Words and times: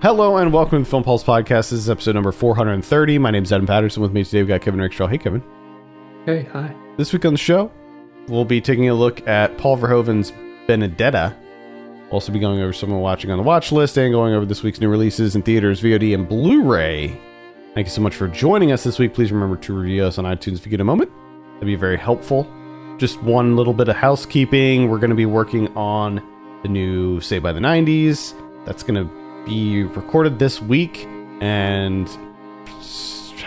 Hello 0.00 0.36
and 0.36 0.52
welcome 0.52 0.78
to 0.78 0.84
the 0.84 0.88
Film 0.88 1.02
Pulse 1.02 1.24
Podcast. 1.24 1.70
This 1.70 1.72
is 1.72 1.90
episode 1.90 2.14
number 2.14 2.30
430. 2.30 3.18
My 3.18 3.32
name 3.32 3.42
is 3.42 3.52
Adam 3.52 3.66
Patterson. 3.66 4.00
With 4.00 4.12
me 4.12 4.22
today, 4.22 4.38
we've 4.38 4.46
got 4.46 4.60
Kevin 4.60 4.78
Rickstraw. 4.78 5.10
Hey, 5.10 5.18
Kevin. 5.18 5.42
Hey, 6.24 6.44
hi. 6.44 6.72
This 6.96 7.12
week 7.12 7.24
on 7.24 7.32
the 7.32 7.38
show, 7.38 7.72
we'll 8.28 8.44
be 8.44 8.60
taking 8.60 8.88
a 8.88 8.94
look 8.94 9.26
at 9.26 9.58
Paul 9.58 9.76
Verhoeven's 9.76 10.32
Benedetta. 10.68 11.34
We'll 12.04 12.12
also 12.12 12.30
be 12.30 12.38
going 12.38 12.60
over 12.60 12.72
some 12.72 12.92
of 12.92 13.00
watching 13.00 13.32
on 13.32 13.38
the 13.38 13.42
watch 13.42 13.72
list 13.72 13.98
and 13.98 14.12
going 14.12 14.34
over 14.34 14.46
this 14.46 14.62
week's 14.62 14.80
new 14.80 14.88
releases 14.88 15.34
in 15.34 15.42
theaters, 15.42 15.82
VOD, 15.82 16.14
and 16.14 16.28
Blu-ray. 16.28 17.20
Thank 17.74 17.88
you 17.88 17.92
so 17.92 18.00
much 18.00 18.14
for 18.14 18.28
joining 18.28 18.70
us 18.70 18.84
this 18.84 19.00
week. 19.00 19.14
Please 19.14 19.32
remember 19.32 19.56
to 19.56 19.72
review 19.76 20.04
us 20.04 20.16
on 20.16 20.24
iTunes 20.26 20.58
if 20.58 20.64
you 20.64 20.70
get 20.70 20.78
a 20.80 20.84
moment. 20.84 21.10
That'd 21.54 21.66
be 21.66 21.74
very 21.74 21.98
helpful. 21.98 22.46
Just 22.98 23.20
one 23.24 23.56
little 23.56 23.74
bit 23.74 23.88
of 23.88 23.96
housekeeping. 23.96 24.88
We're 24.88 24.98
going 24.98 25.10
to 25.10 25.16
be 25.16 25.26
working 25.26 25.66
on 25.76 26.22
the 26.62 26.68
new 26.68 27.20
Saved 27.20 27.42
by 27.42 27.50
the 27.50 27.58
90s. 27.58 28.32
That's 28.64 28.84
going 28.84 28.94
to 28.94 29.27
be 29.44 29.84
recorded 29.84 30.38
this 30.38 30.60
week 30.60 31.06
and 31.40 32.08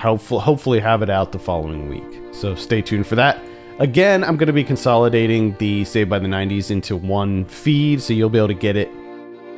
hopefully, 0.01 0.41
hopefully 0.41 0.79
have 0.79 1.01
it 1.01 1.09
out 1.09 1.31
the 1.31 1.39
following 1.39 1.89
week. 1.89 2.33
So 2.33 2.55
stay 2.55 2.81
tuned 2.81 3.07
for 3.07 3.15
that. 3.15 3.39
Again, 3.79 4.23
I'm 4.23 4.37
going 4.37 4.47
to 4.47 4.53
be 4.53 4.63
consolidating 4.63 5.55
the 5.57 5.85
Saved 5.85 6.09
by 6.09 6.19
the 6.19 6.27
90s 6.27 6.71
into 6.71 6.95
one 6.95 7.45
feed, 7.45 8.01
so 8.01 8.13
you'll 8.13 8.29
be 8.29 8.37
able 8.37 8.49
to 8.49 8.53
get 8.53 8.75
it 8.75 8.89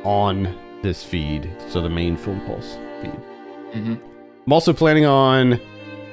on 0.02 0.56
this 0.82 1.02
feed, 1.02 1.50
so 1.68 1.80
the 1.80 1.88
main 1.90 2.16
Film 2.16 2.40
Pulse 2.46 2.76
feed. 3.00 3.12
Mm-hmm. 3.72 3.94
I'm 4.46 4.52
also 4.52 4.72
planning 4.72 5.04
on 5.04 5.60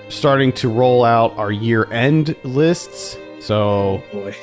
starting 0.09 0.51
to 0.53 0.69
roll 0.69 1.03
out 1.03 1.37
our 1.37 1.51
year-end 1.51 2.35
lists. 2.43 3.17
So 3.39 4.01
Boy. 4.11 4.35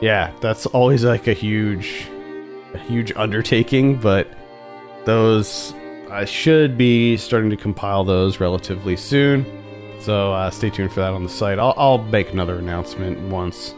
yeah, 0.00 0.32
that's 0.40 0.66
always 0.66 1.04
like 1.04 1.26
a 1.26 1.32
huge, 1.32 2.08
a 2.74 2.78
huge 2.78 3.12
undertaking, 3.16 3.96
but 3.96 4.28
those 5.04 5.74
I 6.10 6.24
should 6.24 6.78
be 6.78 7.16
starting 7.16 7.50
to 7.50 7.56
compile 7.56 8.04
those 8.04 8.38
relatively 8.38 8.96
soon. 8.96 9.44
So 10.00 10.32
uh, 10.32 10.50
stay 10.50 10.70
tuned 10.70 10.92
for 10.92 11.00
that 11.00 11.12
on 11.12 11.22
the 11.22 11.28
site. 11.28 11.58
I'll, 11.58 11.74
I'll 11.76 11.98
make 11.98 12.32
another 12.32 12.58
announcement 12.58 13.18
once 13.30 13.74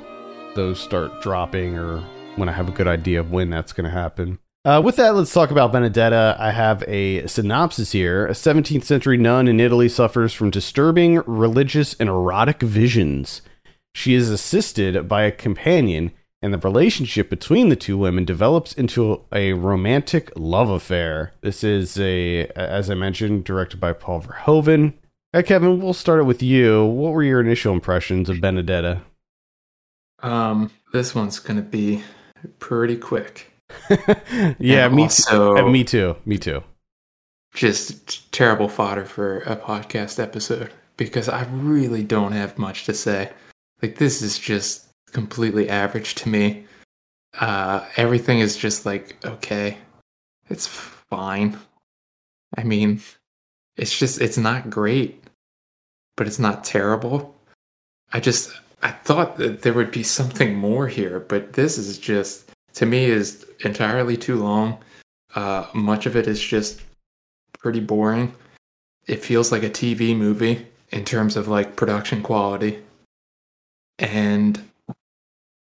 those 0.54 0.80
start 0.80 1.22
dropping 1.22 1.78
or 1.78 2.00
when 2.36 2.48
I 2.48 2.52
have 2.52 2.68
a 2.68 2.72
good 2.72 2.88
idea 2.88 3.20
of 3.20 3.30
when 3.30 3.48
that's 3.48 3.72
going 3.72 3.84
to 3.84 3.90
happen. 3.90 4.38
Uh, 4.66 4.82
with 4.84 4.96
that, 4.96 5.14
let's 5.14 5.32
talk 5.32 5.52
about 5.52 5.72
Benedetta. 5.72 6.36
I 6.40 6.50
have 6.50 6.82
a 6.88 7.26
synopsis 7.28 7.92
here. 7.92 8.26
A 8.26 8.32
17th 8.32 8.82
century 8.82 9.16
nun 9.16 9.46
in 9.46 9.60
Italy 9.60 9.88
suffers 9.88 10.34
from 10.34 10.50
disturbing 10.50 11.22
religious 11.24 11.94
and 11.94 12.08
erotic 12.08 12.60
visions. 12.60 13.42
She 13.94 14.14
is 14.14 14.28
assisted 14.28 15.08
by 15.08 15.22
a 15.22 15.30
companion, 15.30 16.10
and 16.46 16.54
the 16.54 16.58
relationship 16.58 17.28
between 17.28 17.70
the 17.70 17.76
two 17.76 17.98
women 17.98 18.24
develops 18.24 18.72
into 18.72 19.20
a 19.32 19.52
romantic 19.54 20.30
love 20.36 20.70
affair. 20.70 21.32
This 21.40 21.64
is 21.64 21.98
a, 21.98 22.46
as 22.54 22.88
I 22.88 22.94
mentioned, 22.94 23.42
directed 23.42 23.80
by 23.80 23.92
Paul 23.92 24.22
Verhoeven. 24.22 24.92
Hey, 25.32 25.42
Kevin, 25.42 25.80
we'll 25.80 25.92
start 25.92 26.20
it 26.20 26.22
with 26.22 26.44
you. 26.44 26.84
What 26.86 27.12
were 27.14 27.24
your 27.24 27.40
initial 27.40 27.74
impressions 27.74 28.28
of 28.28 28.40
Benedetta? 28.40 29.02
Um, 30.22 30.70
this 30.92 31.16
one's 31.16 31.40
gonna 31.40 31.62
be 31.62 32.04
pretty 32.60 32.96
quick. 32.96 33.52
yeah, 34.60 34.86
And 34.86 34.94
me, 34.94 35.02
also- 35.02 35.56
too. 35.56 35.62
Uh, 35.64 35.68
me 35.68 35.82
too. 35.82 36.14
Me 36.24 36.38
too. 36.38 36.62
Just 37.54 38.30
terrible 38.32 38.68
fodder 38.68 39.04
for 39.04 39.38
a 39.40 39.56
podcast 39.56 40.22
episode 40.22 40.70
because 40.96 41.28
I 41.28 41.44
really 41.50 42.04
don't 42.04 42.32
have 42.32 42.56
much 42.56 42.84
to 42.84 42.94
say. 42.94 43.32
Like 43.82 43.96
this 43.96 44.22
is 44.22 44.38
just 44.38 44.85
completely 45.16 45.66
average 45.70 46.14
to 46.14 46.28
me. 46.28 46.66
Uh, 47.40 47.82
everything 47.96 48.40
is 48.40 48.54
just 48.54 48.84
like 48.84 49.16
okay, 49.24 49.78
it's 50.50 50.66
fine. 50.66 51.58
I 52.58 52.64
mean, 52.64 53.00
it's 53.78 53.98
just 53.98 54.20
it's 54.20 54.36
not 54.36 54.68
great, 54.68 55.24
but 56.18 56.26
it's 56.26 56.38
not 56.38 56.64
terrible. 56.64 57.34
I 58.12 58.20
just 58.20 58.52
I 58.82 58.90
thought 58.90 59.38
that 59.38 59.62
there 59.62 59.72
would 59.72 59.90
be 59.90 60.02
something 60.02 60.54
more 60.54 60.86
here, 60.86 61.18
but 61.18 61.54
this 61.54 61.78
is 61.78 61.96
just 61.96 62.50
to 62.74 62.84
me 62.84 63.06
is 63.06 63.46
entirely 63.64 64.18
too 64.18 64.36
long. 64.36 64.76
Uh, 65.34 65.64
much 65.72 66.04
of 66.04 66.14
it 66.14 66.26
is 66.26 66.42
just 66.42 66.82
pretty 67.58 67.80
boring. 67.80 68.34
It 69.06 69.24
feels 69.24 69.50
like 69.50 69.62
a 69.62 69.70
TV 69.70 70.14
movie 70.14 70.66
in 70.90 71.06
terms 71.06 71.36
of 71.36 71.48
like 71.48 71.74
production 71.74 72.22
quality, 72.22 72.82
and 73.98 74.62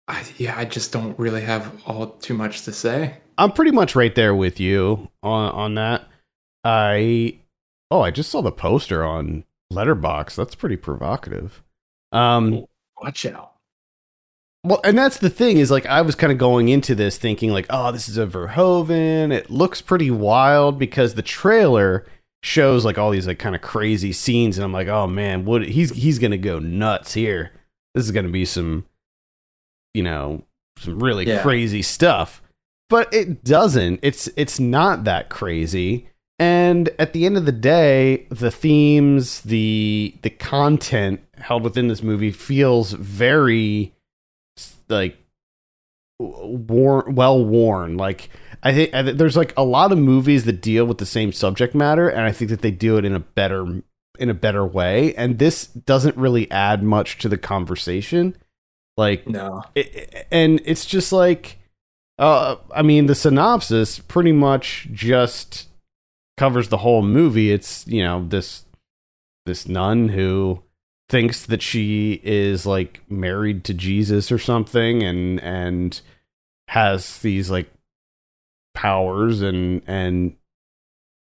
I 0.08 0.24
yeah 0.38 0.58
I 0.58 0.64
just 0.64 0.92
don't 0.92 1.18
really 1.18 1.42
have 1.42 1.70
all 1.86 2.08
too 2.08 2.34
much 2.34 2.62
to 2.62 2.72
say. 2.72 3.18
I'm 3.36 3.52
pretty 3.52 3.70
much 3.70 3.94
right 3.94 4.14
there 4.14 4.34
with 4.34 4.58
you 4.58 5.08
on 5.22 5.52
on 5.52 5.74
that. 5.74 6.08
I 6.64 7.38
oh, 7.90 8.00
I 8.00 8.10
just 8.10 8.30
saw 8.30 8.40
the 8.42 8.50
poster 8.52 9.04
on 9.04 9.44
Letterboxd. 9.72 10.34
That's 10.34 10.54
pretty 10.54 10.76
provocative. 10.76 11.62
Um, 12.10 12.64
Watch 13.02 13.26
out. 13.26 13.52
well, 14.64 14.80
and 14.82 14.96
that's 14.96 15.18
the 15.18 15.30
thing 15.30 15.58
is 15.58 15.70
like 15.70 15.86
I 15.86 16.02
was 16.02 16.14
kind 16.14 16.32
of 16.32 16.38
going 16.38 16.68
into 16.68 16.94
this 16.94 17.18
thinking 17.18 17.50
like, 17.50 17.66
oh, 17.70 17.92
this 17.92 18.08
is 18.08 18.18
a 18.18 18.26
Verhoeven. 18.26 19.32
It 19.32 19.50
looks 19.50 19.82
pretty 19.82 20.10
wild 20.10 20.78
because 20.78 21.14
the 21.14 21.22
trailer 21.22 22.06
shows 22.42 22.84
like 22.84 22.98
all 22.98 23.10
these 23.10 23.26
like 23.26 23.38
kind 23.38 23.54
of 23.54 23.60
crazy 23.60 24.12
scenes, 24.12 24.56
and 24.58 24.64
I'm 24.64 24.72
like, 24.72 24.88
oh 24.88 25.06
man, 25.06 25.44
what 25.44 25.62
he's 25.68 25.90
he's 25.90 26.18
gonna 26.18 26.38
go 26.38 26.58
nuts 26.58 27.14
here. 27.14 27.52
This 27.94 28.04
is 28.04 28.12
gonna 28.12 28.28
be 28.28 28.44
some, 28.44 28.86
you 29.94 30.02
know, 30.02 30.44
some 30.78 30.98
really 31.02 31.26
Yeah. 31.26 31.42
crazy 31.42 31.82
stuff. 31.82 32.42
But 32.88 33.12
it 33.12 33.44
doesn't. 33.44 34.00
It's 34.02 34.28
it's 34.36 34.58
not 34.58 35.04
that 35.04 35.28
crazy. 35.28 36.08
And 36.38 36.88
at 36.98 37.12
the 37.12 37.26
end 37.26 37.36
of 37.36 37.44
the 37.46 37.52
day, 37.52 38.26
the 38.30 38.50
themes, 38.50 39.40
the 39.42 40.14
the 40.22 40.30
content 40.30 41.20
held 41.36 41.64
within 41.64 41.88
this 41.88 42.02
movie 42.02 42.30
feels 42.30 42.92
very 42.92 43.92
like 44.88 45.18
worn, 46.18 47.14
well 47.14 47.44
worn. 47.44 47.96
Like 47.96 48.30
I 48.62 48.72
think 48.72 49.18
there's 49.18 49.36
like 49.36 49.52
a 49.56 49.64
lot 49.64 49.92
of 49.92 49.98
movies 49.98 50.44
that 50.44 50.60
deal 50.60 50.84
with 50.84 50.98
the 50.98 51.06
same 51.06 51.32
subject 51.32 51.74
matter, 51.74 52.08
and 52.08 52.22
I 52.22 52.32
think 52.32 52.50
that 52.50 52.62
they 52.62 52.70
do 52.70 52.96
it 52.96 53.04
in 53.04 53.14
a 53.14 53.20
better 53.20 53.82
in 54.18 54.30
a 54.30 54.34
better 54.34 54.66
way. 54.66 55.14
And 55.14 55.38
this 55.38 55.66
doesn't 55.66 56.16
really 56.16 56.50
add 56.50 56.82
much 56.82 57.18
to 57.18 57.28
the 57.28 57.38
conversation. 57.38 58.36
Like 58.98 59.26
No. 59.28 59.62
it, 59.74 60.26
and 60.32 60.60
it's 60.64 60.84
just 60.84 61.12
like 61.12 61.58
uh 62.18 62.56
i 62.74 62.82
mean 62.82 63.06
the 63.06 63.14
synopsis 63.14 64.00
pretty 64.00 64.32
much 64.32 64.88
just 64.92 65.68
covers 66.36 66.68
the 66.68 66.78
whole 66.78 67.02
movie 67.02 67.52
it's 67.52 67.86
you 67.86 68.02
know 68.02 68.26
this 68.28 68.64
this 69.46 69.68
nun 69.68 70.08
who 70.08 70.62
thinks 71.08 71.46
that 71.46 71.62
she 71.62 72.20
is 72.24 72.66
like 72.66 73.00
married 73.08 73.62
to 73.64 73.72
jesus 73.72 74.32
or 74.32 74.38
something 74.38 75.02
and 75.04 75.40
and 75.42 76.00
has 76.66 77.20
these 77.20 77.50
like 77.50 77.70
powers 78.74 79.40
and 79.42 79.82
and 79.86 80.34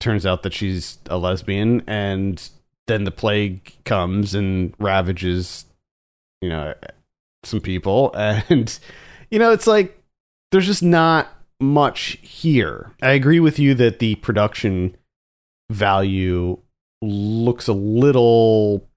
turns 0.01 0.25
out 0.25 0.43
that 0.43 0.53
she's 0.53 0.97
a 1.09 1.17
lesbian 1.17 1.81
and 1.87 2.49
then 2.87 3.05
the 3.05 3.11
plague 3.11 3.75
comes 3.85 4.35
and 4.35 4.73
ravages 4.77 5.63
you 6.41 6.49
know 6.49 6.73
some 7.43 7.61
people 7.61 8.11
and 8.15 8.79
you 9.29 9.39
know 9.39 9.51
it's 9.51 9.67
like 9.67 9.97
there's 10.51 10.65
just 10.67 10.83
not 10.83 11.29
much 11.59 12.17
here. 12.21 12.91
I 13.01 13.11
agree 13.11 13.39
with 13.39 13.59
you 13.59 13.73
that 13.75 13.99
the 13.99 14.15
production 14.15 14.97
value 15.71 16.57
looks 17.01 17.67
a 17.67 17.73
little 17.73 18.87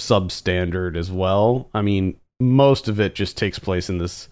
substandard 0.00 0.96
as 0.96 1.10
well. 1.10 1.68
I 1.74 1.82
mean 1.82 2.16
most 2.40 2.88
of 2.88 2.98
it 2.98 3.14
just 3.14 3.36
takes 3.36 3.58
place 3.58 3.88
in 3.88 3.98
this 3.98 4.28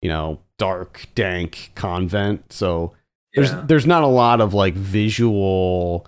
you 0.00 0.08
know 0.08 0.40
dark 0.58 1.06
dank 1.14 1.72
convent. 1.74 2.52
So 2.52 2.94
there's 3.34 3.50
Yeah. 3.50 3.64
there's 3.66 3.86
not 3.86 4.02
a 4.02 4.08
lot 4.08 4.40
of 4.40 4.54
like 4.54 4.74
visual 4.74 6.06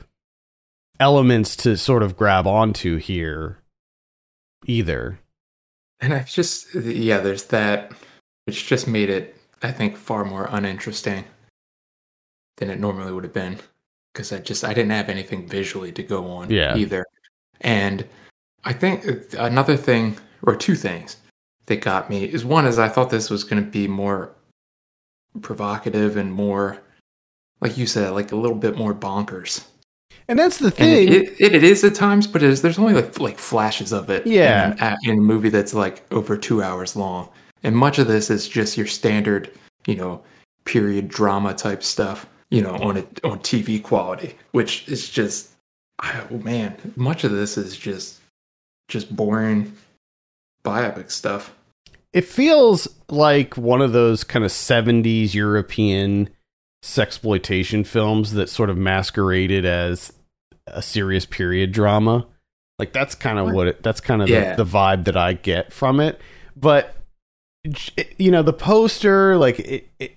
elements 0.99 1.57
to 1.57 1.77
sort 1.77 2.03
of 2.03 2.17
grab 2.17 2.47
onto 2.47 2.97
here 2.97 3.59
either 4.67 5.19
And 6.00 6.14
I've 6.14 6.31
just, 6.31 6.75
yeah, 6.75 7.19
there's 7.19 7.44
that, 7.44 7.93
which 8.44 8.67
just 8.67 8.88
made 8.88 9.11
it, 9.11 9.37
I 9.62 9.70
think, 9.70 9.97
far 9.97 10.25
more 10.25 10.49
uninteresting 10.50 11.25
than 12.56 12.70
it 12.70 12.81
normally 12.81 13.12
would 13.12 13.25
have 13.25 13.32
been. 13.32 13.58
Because 14.12 14.32
I 14.32 14.38
just, 14.38 14.64
I 14.64 14.75
didn't 14.75 14.91
have 14.91 15.08
anything 15.08 15.47
visually 15.47 15.93
to 15.93 16.02
go 16.02 16.26
on 16.26 16.50
Yeah. 16.50 16.76
either. 16.76 17.05
And 17.61 18.06
I 18.64 18.73
think 18.73 19.06
uh, 19.06 19.38
another 19.38 19.76
thing, 19.76 20.17
or 20.43 20.56
two 20.56 20.75
things 20.75 21.19
that 21.67 21.82
got 21.82 22.08
me 22.08 22.25
is 22.25 22.44
one 22.44 22.67
is 22.67 22.79
I 22.79 22.88
thought 22.88 23.11
this 23.11 23.31
was 23.31 23.44
going 23.44 23.62
to 23.62 23.70
be 23.70 23.87
more 23.87 24.32
provocative 25.43 26.17
and 26.17 26.32
more, 26.32 26.79
like 27.61 27.76
you 27.76 27.87
said, 27.87 28.11
like 28.11 28.32
a 28.32 28.37
little 28.37 28.56
bit 28.56 28.76
more 28.76 28.94
bonkers. 28.94 29.67
And 30.29 30.39
that's 30.39 30.59
the 30.59 30.71
thing 30.71 31.09
it, 31.09 31.41
it, 31.41 31.55
it 31.55 31.65
is 31.65 31.83
at 31.85 31.95
times, 31.95 32.27
but 32.27 32.43
it 32.43 32.51
is, 32.51 32.63
there's 32.63 32.79
only 32.79 32.95
like, 32.95 33.19
like 33.21 33.39
flashes 33.39 33.93
of 33.93 34.11
it. 34.11 34.27
Yeah. 34.27 34.73
In, 34.73 34.79
a- 34.81 34.99
in 35.13 35.19
a 35.19 35.23
movie 35.23 35.49
that's 35.51 35.75
like 35.75 36.03
over 36.13 36.37
two 36.37 36.63
hours 36.63 36.97
long. 36.97 37.29
And 37.63 37.77
much 37.77 37.99
of 37.99 38.07
this 38.07 38.31
is 38.31 38.49
just 38.49 38.77
your 38.77 38.87
standard, 38.87 39.51
you 39.87 39.97
know, 39.97 40.23
period 40.65 41.09
drama 41.09 41.53
type 41.55 41.83
stuff. 41.83 42.27
you 42.51 42.63
know, 42.63 42.75
on 42.77 42.97
it 42.97 43.21
on 43.25 43.39
TV 43.41 43.83
quality, 43.83 44.35
which 44.53 44.89
is 44.89 45.09
just, 45.09 45.51
oh 46.03 46.27
man, 46.43 46.77
much 46.97 47.23
of 47.25 47.31
this 47.33 47.57
is 47.59 47.77
just 47.77 48.19
just 48.89 49.15
boring 49.15 49.73
biopic 50.65 51.11
stuff. 51.11 51.55
It 52.13 52.25
feels 52.25 52.89
like 53.09 53.57
one 53.57 53.81
of 53.81 53.93
those 53.93 54.25
kind 54.25 54.45
of 54.45 54.51
70s 54.51 55.33
European 55.33 56.29
sexploitation 56.82 57.87
films 57.87 58.32
that 58.32 58.49
sort 58.49 58.71
of 58.71 58.77
masqueraded 58.79 59.65
as 59.65 60.12
a 60.67 60.82
serious 60.82 61.27
period 61.27 61.73
drama. 61.73 62.27
Like 62.79 62.93
that's 62.93 63.15
kind 63.15 63.38
of 63.38 63.53
what 63.53 63.67
it 63.69 63.82
that's 63.82 64.00
kind 64.00 64.23
of 64.23 64.29
Yeah. 64.29 64.55
the, 64.55 64.65
the 64.65 64.71
vibe 64.71 65.05
that 65.05 65.17
I 65.17 65.35
get 65.35 65.73
from 65.73 66.00
it. 66.00 66.21
But 66.56 66.94
you 68.17 68.31
know, 68.31 68.43
the 68.43 68.53
poster 68.55 69.37
like 69.37 69.59
it, 69.59 69.88
it 69.99 70.17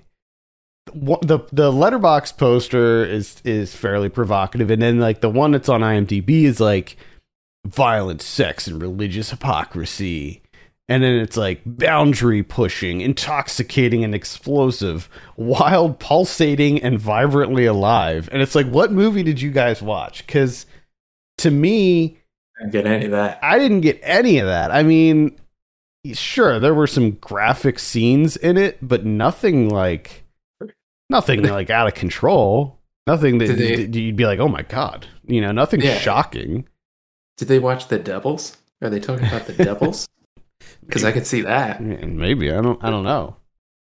the 0.94 1.40
the 1.52 1.72
Letterboxd 1.72 2.38
poster 2.38 3.04
is 3.04 3.42
is 3.44 3.76
fairly 3.76 4.10
provocative 4.10 4.70
and 4.72 4.82
then 4.82 5.00
like 5.00 5.22
the 5.22 5.30
one 5.30 5.52
that's 5.52 5.70
on 5.70 5.82
IMDb 5.82 6.44
is 6.44 6.60
like 6.60 6.96
violent 7.66 8.22
sex 8.22 8.68
and 8.68 8.82
religious 8.82 9.32
hypocrisy. 9.32 10.43
And 10.90 11.02
then 11.02 11.16
it's 11.16 11.38
like 11.38 11.62
boundary 11.66 12.44
pushing, 12.44 13.00
intoxicating 13.02 14.04
and 14.04 14.14
explosive, 14.14 15.10
wild, 15.38 15.98
pulsating, 16.00 16.82
and 16.84 17.00
vibrantly 17.00 17.66
alive. 17.66 18.28
And 18.32 18.42
it's 18.42 18.54
like, 18.54 18.68
what 18.68 18.92
movie 18.92 19.24
did 19.24 19.40
you 19.40 19.50
guys 19.50 19.82
watch? 19.82 20.26
Because 20.28 20.66
to 21.38 21.50
me, 21.52 22.18
I 22.60 22.64
didn't 22.70 22.72
get 22.74 22.86
any 22.86 23.06
of 23.06 23.12
that. 23.12 23.40
I 23.42 23.58
didn't 23.60 23.82
get 23.82 24.00
any 24.04 24.40
of 24.40 24.46
that. 24.48 24.72
I 24.72 24.84
mean, 24.84 25.40
sure, 26.14 26.60
there 26.60 26.74
were 26.74 26.86
some 26.88 27.12
graphic 27.12 27.80
scenes 27.80 28.36
in 28.36 28.58
it, 28.58 28.78
but 28.82 29.06
nothing 29.06 29.70
like, 29.70 30.26
nothing 31.10 31.44
like 31.48 31.70
out 31.70 31.88
of 31.88 31.94
control. 31.94 32.78
Nothing 33.08 33.38
that 33.40 33.58
they- 33.58 33.82
you'd- 33.82 34.12
be 34.12 34.26
like, 34.26 34.40
oh 34.40 34.48
my 34.50 34.62
god, 34.64 35.08
you 35.26 35.40
know, 35.42 35.52
nothing 35.54 35.80
Yeah. 35.82 35.98
shocking. 35.98 36.68
Did 37.38 37.48
they 37.48 37.60
watch 37.60 37.88
The 37.88 38.00
Devils? 38.00 38.58
Are 38.82 38.90
they 38.90 39.00
talking 39.00 39.26
about 39.28 39.48
The 39.48 39.54
Devils? 39.64 40.08
Because 40.86 41.04
I 41.04 41.12
could 41.12 41.26
see 41.28 41.42
that. 41.42 41.82
Maybe 41.82 42.52
I 42.52 42.62
don't, 42.62 42.84
I 42.84 42.90
don't 42.90 43.04
know. 43.04 43.36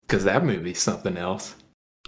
Because 0.01 0.23
that 0.23 0.43
movie's 0.45 0.79
something 0.79 1.17
else. 1.17 1.55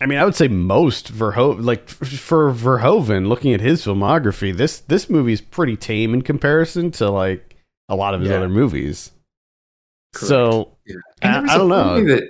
I 0.01 0.05
mean, 0.05 0.17
I 0.17 0.23
would 0.25 0.35
say 0.35 0.47
most 0.47 1.11
Verhoeven, 1.13 1.65
like 1.65 1.89
for 1.89 2.51
Verhoeven, 2.53 3.27
looking 3.27 3.53
at 3.53 3.59
his 3.59 3.83
filmography, 3.83 4.55
this 4.55 4.79
this 4.79 5.09
movie's 5.09 5.41
pretty 5.41 5.75
tame 5.75 6.13
in 6.13 6.21
comparison 6.21 6.91
to 6.91 7.09
like 7.09 7.57
a 7.89 7.95
lot 7.95 8.13
of 8.13 8.21
his 8.21 8.29
Yeah. 8.29 8.37
other 8.37 8.47
movies. 8.49 9.11
Correct. 10.15 10.27
So 10.29 10.77
And 11.21 11.49
I- 11.49 11.53
I 11.53 11.57
don't 11.57 11.69
know. 11.69 12.03
That, 12.05 12.23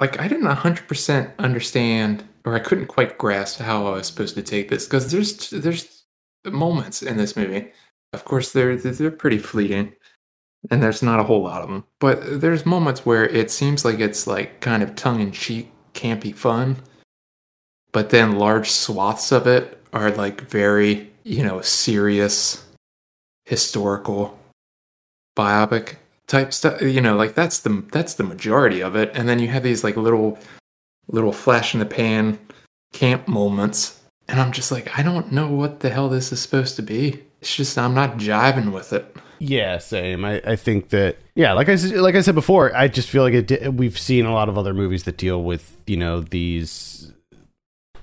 like, 0.00 0.20
I 0.20 0.28
didn't 0.28 0.46
100% 0.48 1.30
understand, 1.38 2.24
or 2.44 2.54
I 2.54 2.58
couldn't 2.58 2.86
quite 2.88 3.16
grasp 3.18 3.58
how 3.60 3.86
I 3.86 3.92
was 3.92 4.06
supposed 4.06 4.34
to 4.34 4.42
take 4.42 4.68
this. 4.68 4.84
Because 4.84 5.10
there's 5.10 5.48
there's 5.50 6.04
moments 6.44 7.02
in 7.02 7.16
this 7.16 7.36
movie. 7.36 7.72
Of 8.12 8.24
course, 8.26 8.52
they're 8.52 8.76
they're 8.76 9.10
pretty 9.10 9.38
fleeting, 9.38 9.94
and 10.70 10.82
there's 10.82 11.02
not 11.02 11.20
a 11.20 11.24
whole 11.24 11.42
lot 11.42 11.62
of 11.62 11.68
them. 11.68 11.84
But 11.98 12.40
there's 12.40 12.66
moments 12.66 13.04
where 13.04 13.24
it 13.24 13.50
seems 13.50 13.84
like 13.84 14.00
it's 14.00 14.26
like 14.26 14.60
kind 14.60 14.82
of 14.82 14.94
tongue 14.94 15.20
in 15.20 15.32
cheek, 15.32 15.70
campy 15.94 16.34
fun. 16.34 16.76
But 17.92 18.10
then 18.10 18.38
large 18.38 18.70
swaths 18.70 19.32
of 19.32 19.46
it 19.46 19.82
are 19.92 20.10
like 20.10 20.42
very, 20.42 21.10
you 21.24 21.42
know, 21.42 21.60
serious, 21.60 22.64
historical 23.44 24.38
biopic 25.36 25.96
type 26.26 26.52
stuff 26.52 26.80
you 26.80 27.00
know 27.00 27.16
like 27.16 27.34
that's 27.34 27.58
the 27.60 27.84
that's 27.92 28.14
the 28.14 28.22
majority 28.22 28.82
of 28.82 28.96
it 28.96 29.10
and 29.14 29.28
then 29.28 29.38
you 29.38 29.48
have 29.48 29.62
these 29.62 29.82
like 29.82 29.96
little 29.96 30.38
little 31.08 31.32
flash 31.32 31.74
in 31.74 31.80
the 31.80 31.86
pan 31.86 32.38
camp 32.92 33.26
moments 33.26 34.00
and 34.28 34.40
i'm 34.40 34.52
just 34.52 34.70
like 34.70 34.98
i 34.98 35.02
don't 35.02 35.32
know 35.32 35.48
what 35.48 35.80
the 35.80 35.90
hell 35.90 36.08
this 36.08 36.32
is 36.32 36.40
supposed 36.40 36.76
to 36.76 36.82
be 36.82 37.22
it's 37.42 37.54
just 37.56 37.76
i'm 37.76 37.92
not 37.94 38.16
jiving 38.18 38.72
with 38.72 38.92
it 38.92 39.14
yeah, 39.44 39.78
same. 39.78 40.24
I, 40.24 40.40
I 40.46 40.54
think 40.54 40.90
that 40.90 41.16
yeah, 41.34 41.52
like 41.52 41.68
I 41.68 41.74
like 41.74 42.14
I 42.14 42.20
said 42.20 42.36
before, 42.36 42.72
I 42.76 42.86
just 42.86 43.08
feel 43.08 43.24
like 43.24 43.34
it. 43.50 43.74
We've 43.74 43.98
seen 43.98 44.24
a 44.24 44.32
lot 44.32 44.48
of 44.48 44.56
other 44.56 44.72
movies 44.72 45.02
that 45.02 45.16
deal 45.16 45.42
with 45.42 45.82
you 45.84 45.96
know 45.96 46.20
these. 46.20 47.10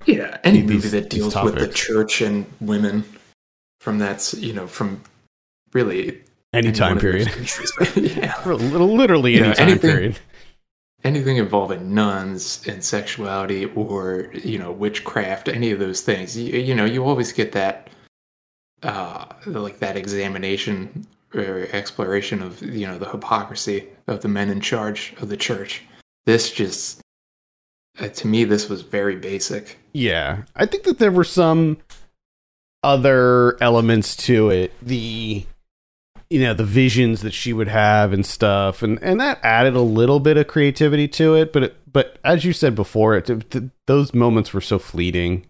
yeah 0.05 0.37
any 0.43 0.59
These- 0.63 0.69
movie 0.69 0.99
that 0.99 1.09
deals 1.09 1.33
with 1.41 1.55
the 1.55 1.69
church 1.69 2.19
and 2.19 2.45
women 2.59 3.05
from 3.79 3.99
that's 3.99 4.33
you 4.33 4.51
know 4.51 4.67
from 4.67 5.01
really 5.71 6.19
Any 6.51 6.67
any 6.67 6.71
time 6.73 6.97
one 6.97 7.05
of 7.05 7.13
those 7.37 7.71
period, 7.95 8.17
yeah 8.17 8.43
literally 8.45 9.35
any 9.37 9.47
Yeah, 9.47 9.53
time 9.53 9.67
anything- 9.69 9.91
period. 9.91 10.19
anything 11.05 11.37
involving 11.37 11.93
nuns 11.93 12.67
and 12.67 12.83
sexuality 12.83 13.63
or 13.75 14.29
you 14.33 14.59
know 14.59 14.73
witchcraft 14.73 15.47
any 15.47 15.71
of 15.71 15.79
those 15.79 16.01
things 16.01 16.37
you, 16.37 16.59
you 16.59 16.75
know 16.75 16.83
you 16.83 17.05
always 17.05 17.31
get 17.31 17.53
that 17.53 17.89
uh 18.83 19.25
like 19.45 19.79
that 19.79 19.97
examination 19.97 21.05
or 21.33 21.67
exploration 21.71 22.41
of 22.41 22.61
you 22.61 22.87
know 22.87 22.97
the 22.97 23.09
hypocrisy 23.09 23.87
of 24.07 24.21
the 24.21 24.27
men 24.27 24.49
in 24.49 24.61
charge 24.61 25.13
of 25.21 25.29
the 25.29 25.37
church 25.37 25.83
this 26.25 26.51
just 26.51 27.01
uh, 27.99 28.07
to 28.07 28.27
me 28.27 28.43
this 28.43 28.69
was 28.69 28.81
very 28.81 29.15
basic 29.15 29.77
Yeah, 29.93 30.43
I 30.55 30.65
think 30.65 30.83
that 30.83 30.99
there 30.99 31.11
were 31.11 31.23
some 31.23 31.77
other 32.83 33.61
elements 33.61 34.15
to 34.15 34.49
it. 34.49 34.73
The 34.81 35.45
you 36.29 36.39
know 36.41 36.53
the 36.53 36.65
visions 36.65 37.21
that 37.21 37.33
she 37.33 37.53
would 37.53 37.67
have 37.67 38.13
and 38.13 38.25
stuff, 38.25 38.83
and 38.83 39.01
and 39.01 39.19
that 39.19 39.39
added 39.43 39.75
a 39.75 39.81
little 39.81 40.19
bit 40.19 40.37
of 40.37 40.47
creativity 40.47 41.07
to 41.09 41.35
it. 41.35 41.51
But 41.51 41.63
it, 41.63 41.77
but 41.91 42.19
as 42.23 42.45
you 42.45 42.53
said 42.53 42.75
before, 42.75 43.15
it, 43.15 43.25
th 43.25 43.71
those 43.87 44.13
moments 44.13 44.53
were 44.53 44.61
so 44.61 44.79
fleeting. 44.79 45.45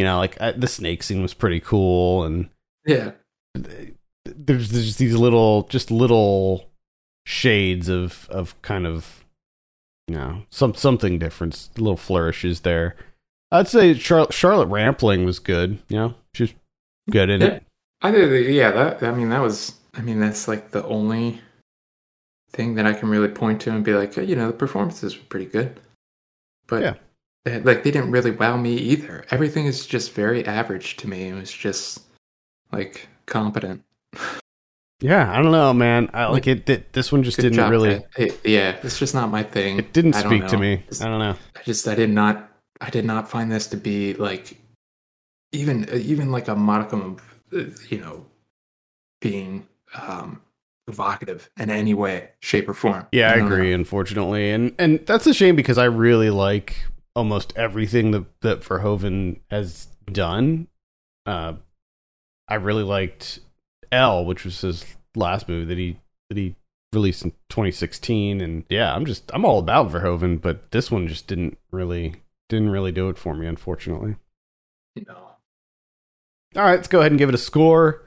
You 0.00 0.06
know, 0.06 0.16
like 0.16 0.38
uh, 0.40 0.54
the 0.56 0.66
snake 0.66 1.02
scene 1.02 1.20
was 1.20 1.34
pretty 1.34 1.60
cool, 1.60 2.24
and 2.24 2.48
yeah. 2.86 3.10
there's, 3.54 4.70
there's 4.70 4.86
just 4.86 4.98
these 4.98 5.14
little 5.14 5.64
just 5.64 5.90
little 5.90 6.70
shades 7.26 7.90
of 7.90 8.26
of 8.30 8.60
kind 8.62 8.86
of 8.86 9.26
you 10.08 10.14
know 10.14 10.44
some 10.48 10.74
something 10.74 11.18
different 11.18 11.68
little 11.76 11.98
flourishes 11.98 12.60
there. 12.60 12.96
I'd 13.52 13.68
say 13.68 13.92
Char- 13.92 14.32
charlotte 14.32 14.68
rampling 14.68 15.26
was 15.26 15.38
good 15.38 15.80
you 15.90 15.98
know? 15.98 16.14
She's 16.32 16.54
good 17.10 17.28
in 17.28 17.42
it. 17.42 17.62
I 18.00 18.10
did 18.10 18.54
yeah 18.54 18.70
that 18.70 19.02
i 19.02 19.10
mean 19.10 19.28
that 19.28 19.42
was 19.42 19.74
i 19.92 20.00
mean 20.00 20.18
that's 20.18 20.48
like 20.48 20.70
the 20.70 20.82
only 20.86 21.42
thing 22.52 22.76
that 22.76 22.86
i 22.86 22.94
can 22.94 23.10
really 23.10 23.28
point 23.28 23.60
to 23.60 23.70
and 23.70 23.84
be 23.84 23.92
like 23.92 24.16
you 24.16 24.34
know 24.34 24.46
the 24.46 24.54
performances 24.54 25.14
were 25.14 25.24
pretty 25.24 25.44
good. 25.44 25.78
But 26.66 26.80
Yeah. 26.80 26.94
Like 27.46 27.82
they 27.82 27.90
didn't 27.90 28.10
really 28.10 28.30
wow 28.30 28.56
me 28.56 28.74
either. 28.74 29.24
Everything 29.30 29.66
is 29.66 29.86
just 29.86 30.12
very 30.12 30.44
average 30.46 30.96
to 30.98 31.08
me. 31.08 31.28
It 31.28 31.34
was 31.34 31.52
just 31.52 32.00
like 32.72 33.08
competent. 33.26 33.82
Yeah 35.02 35.32
i 35.32 35.40
don't 35.40 35.52
know 35.52 35.72
man. 35.72 36.10
I 36.12 36.26
like 36.26 36.46
it 36.46 36.66
th- 36.66 36.84
this 36.92 37.10
one 37.10 37.22
just 37.22 37.38
Good 37.38 37.44
didn't 37.44 37.56
job, 37.56 37.70
really. 37.70 38.04
Hey, 38.14 38.32
yeah 38.44 38.76
it's 38.82 38.98
just 38.98 39.14
not 39.14 39.30
my 39.30 39.42
thing. 39.42 39.78
It 39.78 39.92
didn't 39.92 40.12
speak 40.12 40.46
to 40.48 40.58
me. 40.58 40.84
I 41.00 41.04
don't 41.04 41.18
know. 41.18 41.36
I 41.56 41.62
just 41.64 41.88
I 41.88 41.94
did 41.94 42.10
not 42.10 42.52
I 42.80 42.90
did 42.90 43.04
not 43.04 43.28
find 43.28 43.50
this 43.50 43.66
to 43.68 43.76
be 43.76 44.14
like 44.14 44.58
even 45.52 45.88
even 45.94 46.30
like 46.30 46.48
a 46.48 46.54
modicum 46.54 47.18
of 47.52 47.90
you 47.90 47.98
know 47.98 48.26
being 49.20 49.66
um 49.94 50.42
evocative 50.86 51.48
in 51.58 51.70
any 51.70 51.94
way 51.94 52.30
shape 52.40 52.68
or 52.68 52.74
form. 52.74 53.06
Yeah, 53.12 53.32
I 53.32 53.36
know. 53.36 53.46
agree. 53.46 53.72
Unfortunately, 53.72 54.50
and 54.50 54.74
and 54.78 55.06
that's 55.06 55.26
a 55.26 55.32
shame 55.32 55.56
because 55.56 55.78
I 55.78 55.84
really 55.84 56.30
like 56.30 56.76
almost 57.14 57.52
everything 57.56 58.10
that 58.12 58.40
that 58.40 58.60
Verhoeven 58.60 59.40
has 59.50 59.88
done. 60.10 60.68
Uh, 61.26 61.54
I 62.48 62.54
really 62.54 62.82
liked 62.82 63.40
Elle, 63.92 64.24
which 64.24 64.44
was 64.44 64.60
his 64.60 64.84
last 65.14 65.48
movie 65.48 65.66
that 65.66 65.78
he 65.78 65.98
that 66.28 66.38
he 66.38 66.56
released 66.92 67.24
in 67.24 67.30
2016, 67.50 68.40
and 68.40 68.64
yeah, 68.68 68.94
I'm 68.94 69.06
just 69.06 69.30
I'm 69.32 69.44
all 69.44 69.58
about 69.58 69.90
Verhoeven, 69.90 70.40
but 70.40 70.70
this 70.70 70.90
one 70.90 71.08
just 71.08 71.26
didn't 71.26 71.58
really 71.70 72.14
didn't 72.48 72.70
really 72.70 72.92
do 72.92 73.08
it 73.08 73.18
for 73.18 73.34
me, 73.34 73.46
unfortunately. 73.46 74.16
no 74.96 75.14
All 76.56 76.62
right, 76.64 76.76
let's 76.76 76.88
go 76.88 77.00
ahead 77.00 77.12
and 77.12 77.18
give 77.18 77.28
it 77.28 77.34
a 77.34 77.38
score. 77.38 78.02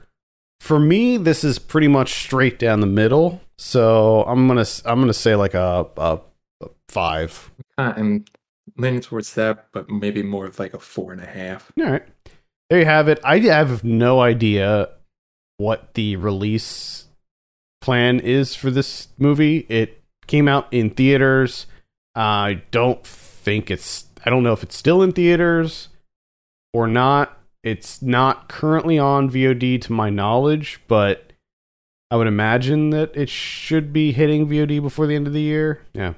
For 0.60 0.78
me, 0.78 1.16
this 1.16 1.44
is 1.44 1.58
pretty 1.58 1.88
much 1.88 2.14
straight 2.14 2.58
down 2.58 2.80
the 2.80 2.86
middle. 2.86 3.40
So 3.58 4.24
I'm 4.24 4.46
gonna 4.48 4.66
I'm 4.84 5.00
gonna 5.00 5.12
say 5.12 5.34
like 5.34 5.54
a, 5.54 5.86
a, 5.96 6.20
a 6.62 6.68
five. 6.88 7.50
I'm 7.78 8.24
leaning 8.76 9.00
towards 9.00 9.34
that 9.34 9.66
but 9.72 9.90
maybe 9.90 10.22
more 10.22 10.46
of 10.46 10.58
like 10.58 10.74
a 10.74 10.78
four 10.78 11.12
and 11.12 11.20
a 11.20 11.26
half 11.26 11.70
All 11.78 11.90
right, 11.90 12.06
there 12.70 12.78
you 12.78 12.86
have 12.86 13.08
it. 13.08 13.20
I 13.24 13.38
have 13.40 13.84
no 13.84 14.20
idea 14.20 14.88
what 15.58 15.94
the 15.94 16.16
release 16.16 17.06
plan 17.80 18.18
is 18.20 18.54
for 18.54 18.70
this 18.70 19.08
movie. 19.18 19.66
It 19.68 20.02
came 20.26 20.48
out 20.48 20.72
in 20.72 20.90
theaters. 20.90 21.66
I 22.14 22.62
don't 22.70 23.06
think 23.06 23.70
it's. 23.70 24.06
I 24.24 24.30
don't 24.30 24.42
know 24.42 24.52
if 24.52 24.62
it's 24.62 24.76
still 24.76 25.02
in 25.02 25.12
theaters 25.12 25.88
or 26.72 26.86
not. 26.86 27.38
It's 27.62 28.00
not 28.00 28.48
currently 28.48 28.98
on 28.98 29.30
VOD 29.30 29.80
to 29.82 29.92
my 29.92 30.10
knowledge, 30.10 30.80
but 30.88 31.32
I 32.10 32.16
would 32.16 32.26
imagine 32.26 32.90
that 32.90 33.14
it 33.16 33.28
should 33.28 33.92
be 33.92 34.12
hitting 34.12 34.46
VOD 34.46 34.80
before 34.80 35.06
the 35.06 35.14
end 35.14 35.26
of 35.26 35.32
the 35.32 35.40
year. 35.42 35.82
Yeah. 35.92 36.14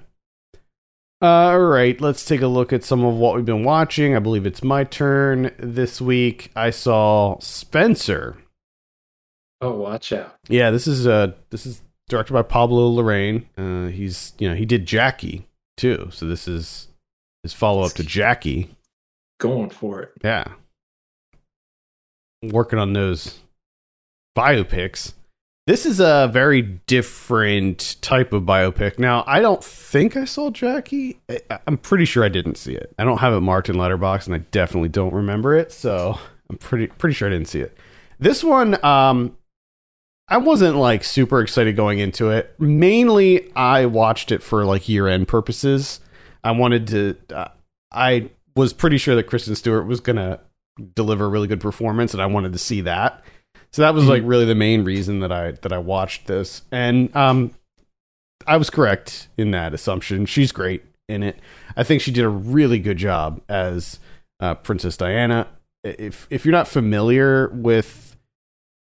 All 1.26 1.58
right, 1.58 2.00
let's 2.00 2.24
take 2.24 2.40
a 2.40 2.46
look 2.46 2.72
at 2.72 2.84
some 2.84 3.04
of 3.04 3.16
what 3.16 3.34
we've 3.34 3.44
been 3.44 3.64
watching. 3.64 4.14
I 4.14 4.20
believe 4.20 4.46
it's 4.46 4.62
my 4.62 4.84
turn 4.84 5.52
this 5.58 6.00
week. 6.00 6.52
I 6.54 6.70
saw 6.70 7.36
Spencer. 7.40 8.36
Oh, 9.60 9.72
watch 9.72 10.12
out! 10.12 10.36
Yeah, 10.48 10.70
this 10.70 10.86
is 10.86 11.04
uh 11.04 11.32
this 11.50 11.66
is 11.66 11.82
directed 12.08 12.32
by 12.32 12.42
Pablo 12.42 12.94
Larraín. 12.94 13.46
Uh, 13.58 13.90
he's 13.90 14.34
you 14.38 14.48
know 14.48 14.54
he 14.54 14.64
did 14.64 14.86
Jackie 14.86 15.48
too, 15.76 16.10
so 16.12 16.28
this 16.28 16.46
is 16.46 16.86
his 17.42 17.52
follow 17.52 17.82
up 17.82 17.94
to 17.94 18.04
Jackie. 18.04 18.70
Going 19.40 19.70
for 19.70 20.02
it. 20.02 20.12
Yeah, 20.22 20.44
working 22.40 22.78
on 22.78 22.92
those 22.92 23.40
biopics. 24.38 25.12
This 25.66 25.84
is 25.84 25.98
a 25.98 26.30
very 26.32 26.62
different 26.62 27.96
type 28.00 28.32
of 28.32 28.44
biopic. 28.44 29.00
Now, 29.00 29.24
I 29.26 29.40
don't 29.40 29.64
think 29.64 30.16
I 30.16 30.24
saw 30.24 30.50
Jackie. 30.50 31.18
I'm 31.66 31.76
pretty 31.76 32.04
sure 32.04 32.22
I 32.22 32.28
didn't 32.28 32.56
see 32.56 32.74
it. 32.74 32.94
I 33.00 33.04
don't 33.04 33.18
have 33.18 33.34
it 33.34 33.40
marked 33.40 33.68
in 33.68 33.74
Letterboxd, 33.74 34.26
and 34.26 34.34
I 34.36 34.38
definitely 34.52 34.90
don't 34.90 35.12
remember 35.12 35.56
it. 35.56 35.72
So 35.72 36.20
I'm 36.48 36.56
pretty 36.58 36.86
pretty 36.86 37.14
sure 37.14 37.26
I 37.26 37.32
didn't 37.32 37.48
see 37.48 37.60
it. 37.60 37.76
This 38.20 38.44
one, 38.44 38.82
um, 38.84 39.36
I 40.28 40.38
wasn't 40.38 40.76
like 40.76 41.02
super 41.02 41.40
excited 41.40 41.74
going 41.74 41.98
into 41.98 42.30
it. 42.30 42.54
Mainly, 42.60 43.52
I 43.56 43.86
watched 43.86 44.30
it 44.30 44.44
for 44.44 44.64
like 44.64 44.88
year 44.88 45.08
end 45.08 45.26
purposes. 45.26 45.98
I 46.44 46.52
wanted 46.52 46.86
to. 46.88 47.16
Uh, 47.34 47.48
I 47.90 48.30
was 48.54 48.72
pretty 48.72 48.98
sure 48.98 49.16
that 49.16 49.24
Kristen 49.24 49.56
Stewart 49.56 49.88
was 49.88 49.98
gonna 49.98 50.38
deliver 50.94 51.24
a 51.24 51.28
really 51.28 51.48
good 51.48 51.60
performance, 51.60 52.12
and 52.12 52.22
I 52.22 52.26
wanted 52.26 52.52
to 52.52 52.58
see 52.58 52.82
that. 52.82 53.24
So 53.76 53.82
that 53.82 53.92
was 53.92 54.08
like 54.08 54.22
really 54.24 54.46
the 54.46 54.54
main 54.54 54.84
reason 54.84 55.20
that 55.20 55.30
I 55.30 55.50
that 55.50 55.70
I 55.70 55.76
watched 55.76 56.28
this, 56.28 56.62
and 56.72 57.14
um, 57.14 57.50
I 58.46 58.56
was 58.56 58.70
correct 58.70 59.28
in 59.36 59.50
that 59.50 59.74
assumption. 59.74 60.24
She's 60.24 60.50
great 60.50 60.82
in 61.10 61.22
it. 61.22 61.38
I 61.76 61.82
think 61.82 62.00
she 62.00 62.10
did 62.10 62.24
a 62.24 62.28
really 62.30 62.78
good 62.78 62.96
job 62.96 63.42
as 63.50 64.00
uh, 64.40 64.54
Princess 64.54 64.96
Diana. 64.96 65.48
If 65.84 66.26
if 66.30 66.46
you're 66.46 66.52
not 66.52 66.68
familiar 66.68 67.50
with 67.50 68.16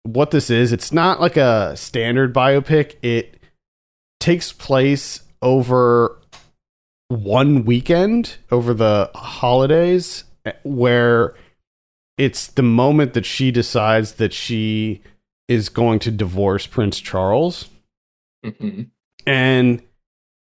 what 0.02 0.32
this 0.32 0.50
is, 0.50 0.70
it's 0.70 0.92
not 0.92 1.18
like 1.18 1.38
a 1.38 1.74
standard 1.78 2.34
biopic. 2.34 2.96
It 3.00 3.42
takes 4.20 4.52
place 4.52 5.22
over 5.40 6.20
one 7.08 7.64
weekend 7.64 8.36
over 8.50 8.74
the 8.74 9.10
holidays 9.14 10.24
where 10.62 11.36
it's 12.16 12.46
the 12.46 12.62
moment 12.62 13.14
that 13.14 13.26
she 13.26 13.50
decides 13.50 14.14
that 14.14 14.32
she 14.32 15.02
is 15.48 15.68
going 15.68 15.98
to 16.00 16.10
divorce 16.10 16.66
Prince 16.66 17.00
Charles. 17.00 17.68
hmm 18.44 18.82
And 19.26 19.82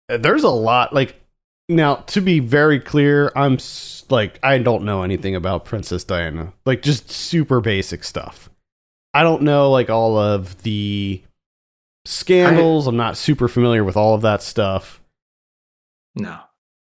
there's 0.08 0.44
a 0.44 0.48
lot 0.50 0.92
like 0.92 1.20
now 1.68 1.96
to 1.96 2.20
be 2.20 2.38
very 2.40 2.80
clear, 2.80 3.32
I'm 3.36 3.58
like 4.10 4.38
I 4.42 4.58
don't 4.58 4.84
know 4.84 5.02
anything 5.02 5.34
about 5.34 5.64
Princess 5.64 6.04
Diana. 6.04 6.52
Like 6.66 6.82
just 6.82 7.10
super 7.10 7.60
basic 7.60 8.04
stuff. 8.04 8.50
I 9.14 9.22
don't 9.22 9.42
know 9.42 9.70
like 9.70 9.90
all 9.90 10.18
of 10.18 10.62
the 10.62 11.22
scandals. 12.04 12.86
I'm 12.86 12.96
not 12.96 13.16
super 13.16 13.46
familiar 13.48 13.84
with 13.84 13.96
all 13.96 14.14
of 14.14 14.22
that 14.22 14.42
stuff. 14.42 15.00
No, 16.14 16.40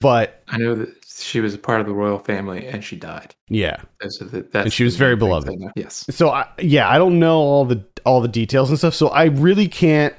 But 0.01 0.43
I 0.49 0.57
know 0.57 0.75
that 0.75 1.02
she 1.23 1.41
was 1.41 1.55
a 1.55 1.59
part 1.59 1.81
of 1.81 1.87
the 1.87 1.93
royal 1.93 2.19
family 2.19 2.67
and 2.67 2.83
she 2.85 2.97
died. 2.97 3.35
yeah. 3.49 3.77
The, 4.01 4.47
that's 4.51 4.65
And 4.65 4.73
she 4.73 4.85
was 4.85 4.97
very 4.97 5.17
beloved. 5.17 5.51
Yes. 5.77 6.05
so 6.11 6.31
I, 6.31 6.49
yeah 6.59 6.89
i 6.89 6.99
don't 6.99 7.19
know 7.19 7.39
all 7.39 7.65
the 7.65 7.85
all 8.05 8.21
the 8.21 8.29
details 8.29 8.69
and 8.69 8.79
stuff 8.79 8.95
so 8.95 9.09
i 9.09 9.25
really 9.25 9.69
can't 9.69 10.15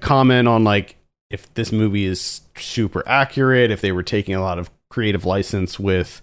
comment 0.00 0.48
on 0.48 0.64
like 0.64 0.96
if 1.30 1.52
this 1.54 1.70
movie 1.70 2.04
is 2.04 2.40
super 2.56 3.06
accurate 3.06 3.70
if 3.70 3.80
they 3.80 3.92
were 3.92 4.02
taking 4.02 4.34
a 4.34 4.40
lot 4.40 4.58
of 4.58 4.70
creative 4.90 5.24
license 5.24 5.78
with 5.78 6.20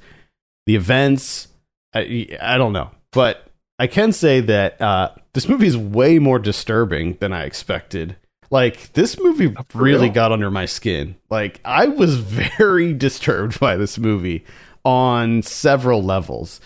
the 0.65 0.75
events 0.75 1.47
i, 1.93 2.27
I 2.41 2.57
don't 2.57 2.73
know 2.73 2.91
but 3.13 3.47
i 3.79 3.87
can 3.87 4.11
say 4.11 4.41
that 4.41 4.81
uh, 4.81 5.11
this 5.33 5.47
movie 5.47 5.67
is 5.67 5.77
way 5.77 6.19
more 6.19 6.39
disturbing 6.39 7.17
than 7.21 7.31
i 7.31 7.43
expected 7.43 8.17
like 8.49 8.93
this 8.93 9.19
movie 9.19 9.53
Oh, 9.57 9.65
really 9.73 10.05
real? 10.07 10.13
got 10.13 10.31
under 10.31 10.49
my 10.51 10.65
skin. 10.65 11.15
Like 11.29 11.59
i 11.65 11.87
was 11.87 12.17
very 12.57 12.93
disturbed 12.93 13.59
by 13.59 13.75
this 13.75 13.97
movie 13.97 14.45
on 14.85 15.41
several 15.41 16.01
levels. 16.03 16.61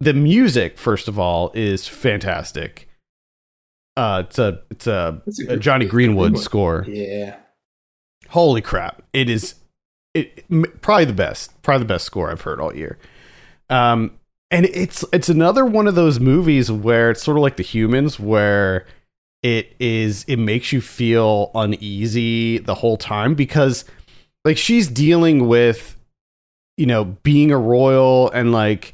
The 0.00 0.14
music 0.14 0.78
first 0.78 1.08
of 1.08 1.18
all 1.18 1.50
is 1.54 1.86
fantastic. 1.88 2.88
Uh 3.96 4.22
it's 4.26 4.38
a 4.38 4.60
it's 4.70 4.86
a, 4.86 5.22
It's 5.26 5.38
a 5.40 5.56
Jonny 5.56 5.86
Greenwood 5.86 6.38
score. 6.38 6.84
Yeah. 6.88 7.36
holy 8.28 8.60
crap. 8.62 9.02
It 9.12 9.28
is 9.28 9.54
it 10.14 10.44
probably 10.80 11.04
the 11.04 11.12
best 11.12 11.60
probably 11.62 11.84
the 11.84 11.92
best 11.94 12.04
score 12.04 12.30
i've 12.30 12.40
heard 12.40 12.60
all 12.60 12.74
year. 12.74 12.98
Um 13.68 14.12
and 14.50 14.66
it's 14.66 15.04
it's 15.12 15.28
another 15.28 15.64
one 15.64 15.86
of 15.86 15.94
those 15.94 16.18
movies 16.18 16.72
where 16.72 17.10
it's 17.12 17.22
sort 17.22 17.36
of 17.36 17.42
like 17.42 17.56
the 17.56 17.62
humans 17.62 18.18
where 18.18 18.86
it 19.42 19.74
is 19.78 20.24
it 20.24 20.36
makes 20.36 20.72
you 20.72 20.80
feel 20.80 21.50
uneasy 21.54 22.58
the 22.58 22.74
whole 22.74 22.96
time 22.96 23.34
because 23.34 23.84
like 24.44 24.58
she's 24.58 24.88
dealing 24.88 25.48
with 25.48 25.96
you 26.76 26.86
know 26.86 27.04
being 27.04 27.50
a 27.50 27.58
royal 27.58 28.30
and 28.32 28.52
like 28.52 28.92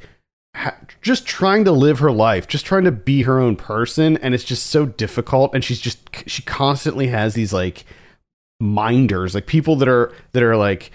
ha- 0.55 0.77
just 1.01 1.25
trying 1.25 1.65
to 1.65 1.71
live 1.71 1.99
her 1.99 2.11
life 2.11 2.47
just 2.47 2.65
trying 2.65 2.85
to 2.85 2.91
be 2.91 3.23
her 3.23 3.39
own 3.39 3.55
person 3.55 4.17
and 4.17 4.33
it's 4.33 4.43
just 4.43 4.67
so 4.67 4.85
difficult 4.85 5.53
and 5.53 5.63
she's 5.63 5.81
just 5.81 5.99
she 6.27 6.41
constantly 6.43 7.07
has 7.07 7.33
these 7.33 7.51
like 7.51 7.83
minders 8.59 9.35
like 9.35 9.47
people 9.47 9.75
that 9.75 9.89
are 9.89 10.13
that 10.31 10.43
are 10.43 10.55
like 10.55 10.91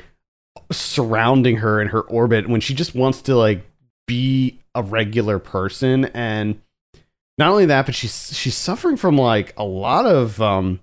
surrounding 0.70 1.56
her 1.56 1.80
in 1.80 1.88
her 1.88 2.00
orbit 2.02 2.48
when 2.48 2.60
she 2.60 2.74
just 2.74 2.94
wants 2.94 3.20
to 3.20 3.36
like 3.36 3.64
be 4.06 4.58
a 4.74 4.82
regular 4.82 5.38
person 5.38 6.06
and 6.06 6.60
not 7.38 7.50
only 7.50 7.66
that 7.66 7.86
but 7.86 7.94
she's 7.94 8.36
she's 8.36 8.56
suffering 8.56 8.96
from 8.96 9.16
like 9.16 9.54
a 9.56 9.64
lot 9.64 10.06
of 10.06 10.40
um 10.40 10.80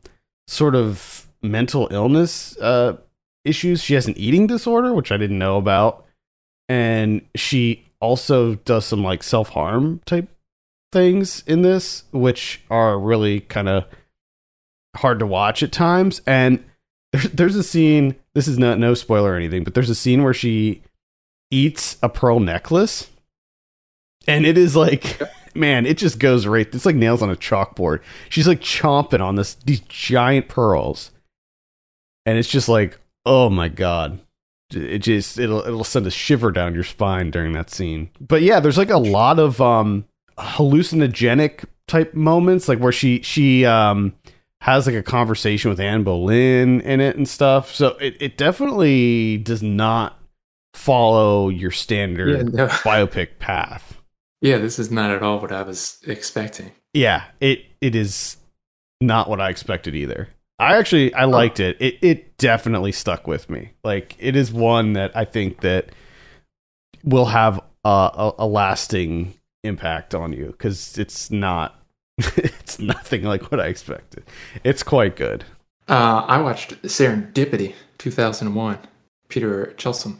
sort 0.47 0.75
of 0.75 1.27
mental 1.41 1.87
illness 1.91 2.57
uh 2.57 2.97
issues. 3.45 3.81
She 3.81 3.93
has 3.93 4.07
an 4.07 4.17
eating 4.17 4.47
disorder 4.47 4.93
which 4.93 5.11
i 5.11 5.17
didn't 5.17 5.39
know 5.39 5.57
about. 5.57 6.05
And 6.67 7.21
she 7.35 7.85
also 7.99 8.55
does 8.55 8.85
some 8.85 9.03
like 9.03 9.23
self-harm 9.23 10.01
type 10.05 10.29
things 10.91 11.43
in 11.47 11.61
this 11.61 12.03
which 12.11 12.61
are 12.69 12.97
really 12.99 13.41
kind 13.41 13.69
of 13.69 13.85
hard 14.97 15.19
to 15.19 15.25
watch 15.25 15.63
at 15.63 15.71
times. 15.71 16.21
And 16.25 16.63
there's, 17.11 17.29
there's 17.31 17.55
a 17.55 17.63
scene 17.63 18.15
this 18.33 18.47
is 18.47 18.59
not 18.59 18.79
no 18.79 18.93
spoiler 18.93 19.33
or 19.33 19.35
anything 19.35 19.63
but 19.63 19.73
there's 19.73 19.89
a 19.89 19.95
scene 19.95 20.23
where 20.23 20.33
she 20.33 20.83
eats 21.51 21.97
a 22.03 22.09
pearl 22.09 22.39
necklace. 22.39 23.09
And 24.27 24.45
it 24.45 24.57
is 24.57 24.75
like 24.75 25.19
man 25.55 25.85
it 25.85 25.97
just 25.97 26.19
goes 26.19 26.45
right 26.47 26.73
it's 26.73 26.85
like 26.85 26.95
nails 26.95 27.21
on 27.21 27.29
a 27.29 27.35
chalkboard. 27.35 28.01
She's 28.29 28.47
like 28.47 28.61
chomping 28.61 29.21
on 29.21 29.35
this 29.35 29.55
these 29.55 29.81
giant 29.81 30.47
pearls. 30.47 31.11
And 32.25 32.37
it's 32.37 32.49
just 32.49 32.69
like 32.69 32.99
oh 33.25 33.49
my 33.49 33.67
god. 33.67 34.19
It 34.71 34.99
just 34.99 35.39
it'll 35.39 35.61
it'll 35.61 35.83
send 35.83 36.05
a 36.07 36.11
shiver 36.11 36.51
down 36.51 36.75
your 36.75 36.83
spine 36.83 37.31
during 37.31 37.53
that 37.53 37.69
scene. 37.69 38.09
But 38.19 38.41
yeah 38.41 38.59
there's 38.59 38.77
like 38.77 38.91
a 38.91 38.97
lot 38.97 39.39
of 39.39 39.59
um 39.61 40.05
hallucinogenic 40.37 41.65
type 41.87 42.13
moments 42.13 42.67
like 42.69 42.79
where 42.79 42.91
she 42.91 43.21
she 43.21 43.65
um 43.65 44.13
has 44.61 44.85
like 44.85 44.95
a 44.95 45.01
conversation 45.03 45.69
with 45.69 45.79
Anne 45.79 46.03
Boleyn 46.03 46.81
in 46.81 46.99
it 46.99 47.15
and 47.15 47.27
stuff. 47.27 47.73
So 47.73 47.89
it, 47.99 48.17
it 48.19 48.37
definitely 48.37 49.37
does 49.37 49.63
not 49.63 50.19
follow 50.73 51.49
your 51.49 51.71
standard 51.71 52.29
Yeah, 52.29 52.43
no. 52.43 52.67
biopic 52.67 53.39
path 53.39 53.98
yeah, 54.41 54.57
this 54.57 54.79
is 54.79 54.89
not 54.91 55.11
at 55.11 55.21
all 55.23 55.39
what 55.39 55.51
I 55.51 55.63
was 55.63 55.97
expecting. 56.07 56.71
yeah 56.93 57.25
it 57.39 57.65
it 57.81 57.95
is 57.95 58.37
not 59.01 59.29
what 59.29 59.39
i 59.39 59.49
expected 59.49 59.95
either 59.95 60.27
i 60.59 60.75
actually 60.77 61.13
i 61.13 61.23
liked 61.23 61.59
it 61.61 61.77
it 61.79 61.95
it 62.01 62.37
definitely 62.37 62.91
stuck 62.91 63.27
with 63.27 63.49
me 63.49 63.69
like 63.83 64.15
it 64.19 64.35
is 64.35 64.51
one 64.51 64.91
that 64.93 65.15
i 65.15 65.23
think 65.23 65.61
that 65.61 65.89
will 67.05 67.25
have 67.27 67.61
a, 67.85 67.89
a, 67.89 68.33
a 68.39 68.47
lasting 68.47 69.33
impact 69.63 70.13
on 70.13 70.33
you 70.33 70.47
because 70.47 70.97
it's 70.97 71.31
not 71.31 71.79
it's 72.17 72.77
nothing 72.79 73.23
like 73.23 73.49
what 73.51 73.61
i 73.61 73.67
expected 73.67 74.23
it's 74.65 74.83
quite 74.83 75.15
good 75.15 75.43
Uh, 75.87 76.25
I 76.27 76.41
watched 76.41 76.79
Serendipity 76.83 77.73
2001. 77.97 78.77
Peter 79.29 79.73
Chelsom. 79.77 80.17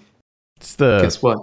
it's 0.58 0.76
the 0.76 1.02
Guess 1.02 1.22
what? 1.22 1.40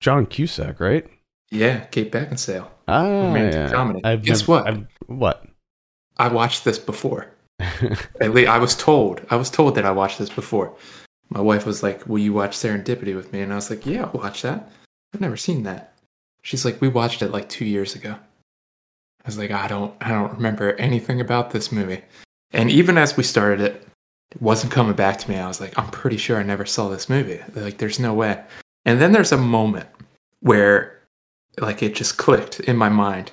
john 0.00 0.26
cusack 0.26 0.80
right 0.80 1.06
Yeah, 1.50 1.80
Kate 1.86 2.10
Beckinsale. 2.10 2.68
ah 2.88 3.02
Romantic 3.04 3.54
yeah. 3.54 3.70
comedy. 3.70 4.00
I've 4.04 4.22
Guess 4.22 4.40
never- 4.48 4.52
what? 4.52 4.66
I've- 4.68 4.86
what 5.06 5.46
I 6.16 6.28
watched 6.28 6.64
this 6.64 6.78
before. 6.78 7.28
At 8.20 8.32
least 8.34 8.48
I 8.48 8.58
was 8.58 8.74
told. 8.76 9.20
I 9.30 9.36
was 9.36 9.50
told 9.50 9.74
that 9.76 9.84
I 9.84 9.90
watched 9.92 10.18
this 10.18 10.30
before. 10.30 10.74
My 11.30 11.40
wife 11.40 11.66
was 11.66 11.82
like, 11.82 12.06
"Will 12.08 12.18
you 12.18 12.32
watch 12.32 12.56
Serendipity 12.56 13.14
with 13.14 13.32
me?" 13.32 13.40
And 13.40 13.52
I 13.52 13.56
was 13.56 13.70
like, 13.70 13.86
"Yeah, 13.86 14.04
I'll 14.04 14.20
watch 14.20 14.42
that." 14.42 14.70
I've 15.12 15.20
never 15.20 15.36
seen 15.36 15.62
that. 15.64 15.94
She's 16.42 16.64
like, 16.64 16.80
"We 16.80 16.88
watched 16.88 17.22
it 17.22 17.30
like 17.30 17.48
two 17.48 17.64
years 17.64 17.94
ago." 17.94 18.16
I 19.24 19.26
was 19.28 19.38
like, 19.38 19.50
"I 19.50 19.66
don't, 19.68 19.94
I 20.00 20.08
don't 20.10 20.32
remember 20.34 20.72
anything 20.74 21.20
about 21.20 21.50
this 21.50 21.70
movie." 21.72 22.02
And 22.52 22.70
even 22.70 22.98
as 22.98 23.16
we 23.16 23.22
started 23.24 23.60
it, 23.60 23.86
it 24.32 24.42
wasn't 24.42 24.72
coming 24.72 24.94
back 24.94 25.18
to 25.18 25.30
me. 25.30 25.36
I 25.36 25.48
was 25.48 25.60
like, 25.60 25.76
I'm 25.78 25.90
pretty 25.90 26.16
sure 26.18 26.38
I 26.38 26.42
never 26.44 26.64
saw 26.66 26.88
this 26.88 27.08
movie. 27.08 27.40
Like, 27.54 27.78
there's 27.78 27.98
no 27.98 28.14
way. 28.14 28.42
And 28.84 29.00
then 29.00 29.10
there's 29.12 29.32
a 29.32 29.36
moment 29.36 29.88
where, 30.40 30.93
like, 31.58 31.82
it 31.82 31.94
just 31.94 32.16
clicked 32.16 32.60
in 32.60 32.76
my 32.76 32.88
mind. 32.88 33.32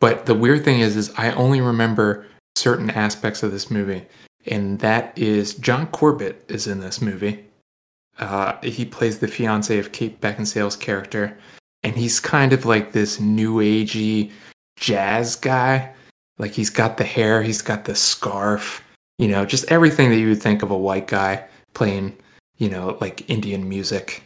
But 0.00 0.26
the 0.26 0.34
weird 0.34 0.64
thing 0.64 0.80
is, 0.80 0.96
is 0.96 1.12
I 1.16 1.32
only 1.32 1.60
remember 1.60 2.26
certain 2.56 2.90
aspects 2.90 3.42
of 3.42 3.52
this 3.52 3.70
movie, 3.70 4.06
and 4.46 4.78
that 4.80 5.16
is 5.16 5.54
John 5.54 5.86
Corbett 5.88 6.44
is 6.48 6.66
in 6.66 6.80
this 6.80 7.00
movie. 7.00 7.44
Uh, 8.18 8.56
he 8.62 8.84
plays 8.84 9.18
the 9.18 9.28
fiance 9.28 9.76
of 9.78 9.92
Kate 9.92 10.20
Beckinsale's 10.20 10.76
character, 10.76 11.36
and 11.82 11.96
he's 11.96 12.20
kind 12.20 12.52
of 12.52 12.64
like 12.64 12.92
this 12.92 13.20
new 13.20 13.56
agey 13.56 14.30
jazz 14.76 15.36
guy. 15.36 15.92
Like 16.38 16.52
he's 16.52 16.70
got 16.70 16.96
the 16.96 17.04
hair, 17.04 17.42
he's 17.42 17.62
got 17.62 17.84
the 17.84 17.94
scarf, 17.94 18.84
you 19.18 19.28
know, 19.28 19.44
just 19.44 19.70
everything 19.70 20.10
that 20.10 20.18
you 20.18 20.28
would 20.28 20.42
think 20.42 20.62
of 20.62 20.70
a 20.70 20.78
white 20.78 21.08
guy 21.08 21.44
playing, 21.74 22.16
you 22.58 22.68
know, 22.68 22.96
like 23.00 23.28
Indian 23.28 23.68
music, 23.68 24.22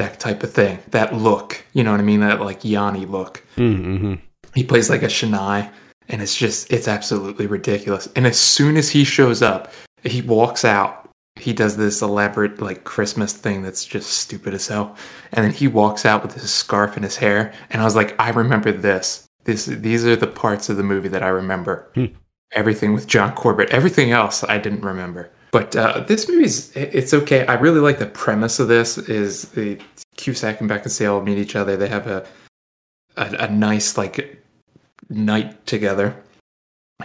that 0.00 0.18
type 0.18 0.42
of 0.42 0.50
thing, 0.52 0.78
that 0.88 1.14
look, 1.14 1.62
you 1.74 1.84
know 1.84 1.90
what 1.90 2.00
I 2.00 2.02
mean? 2.02 2.20
That 2.20 2.40
like 2.40 2.64
Yanni 2.64 3.04
look. 3.04 3.44
Mm-hmm. 3.56 4.14
He 4.54 4.64
plays 4.64 4.88
like 4.88 5.02
a 5.02 5.06
Shania, 5.06 5.70
and 6.08 6.22
it's 6.22 6.34
just, 6.34 6.72
it's 6.72 6.88
absolutely 6.88 7.46
ridiculous. 7.46 8.08
And 8.16 8.26
as 8.26 8.38
soon 8.38 8.78
as 8.78 8.90
he 8.90 9.04
shows 9.04 9.42
up, 9.42 9.72
he 10.02 10.22
walks 10.22 10.64
out. 10.64 11.08
He 11.36 11.52
does 11.52 11.76
this 11.76 12.00
elaborate 12.00 12.60
like 12.60 12.84
Christmas 12.84 13.34
thing 13.34 13.62
that's 13.62 13.84
just 13.84 14.10
stupid 14.10 14.54
as 14.54 14.68
hell. 14.68 14.96
And 15.32 15.44
then 15.44 15.52
he 15.52 15.68
walks 15.68 16.06
out 16.06 16.22
with 16.22 16.34
his 16.34 16.52
scarf 16.52 16.96
and 16.96 17.04
his 17.04 17.18
hair. 17.18 17.52
And 17.68 17.82
I 17.82 17.84
was 17.84 17.94
like, 17.94 18.18
I 18.18 18.30
remember 18.30 18.72
this. 18.72 19.26
This 19.44 19.66
these 19.66 20.04
are 20.04 20.16
the 20.16 20.26
parts 20.26 20.68
of 20.68 20.76
the 20.76 20.82
movie 20.82 21.08
that 21.08 21.22
I 21.22 21.28
remember. 21.28 21.90
Hmm. 21.94 22.06
Everything 22.52 22.94
with 22.94 23.06
John 23.06 23.34
Corbett. 23.34 23.70
Everything 23.70 24.12
else 24.12 24.42
I 24.44 24.58
didn't 24.58 24.82
remember. 24.82 25.30
But 25.52 25.74
uh, 25.74 26.00
this 26.06 26.28
movie's 26.28 26.74
it- 26.76 26.94
it's 26.94 27.14
okay. 27.14 27.46
I 27.46 27.54
really 27.54 27.80
like 27.80 27.98
the 27.98 28.06
premise 28.06 28.60
of 28.60 28.68
this. 28.68 28.98
Is 28.98 29.48
the 29.50 29.78
Cusack 30.16 30.60
and 30.60 30.70
Beckinsale 30.70 31.22
meet 31.24 31.38
each 31.38 31.56
other. 31.56 31.76
They 31.76 31.88
have 31.88 32.06
a 32.06 32.26
a, 33.16 33.26
a 33.40 33.50
nice 33.50 33.98
like 33.98 34.42
night 35.08 35.66
together, 35.66 36.16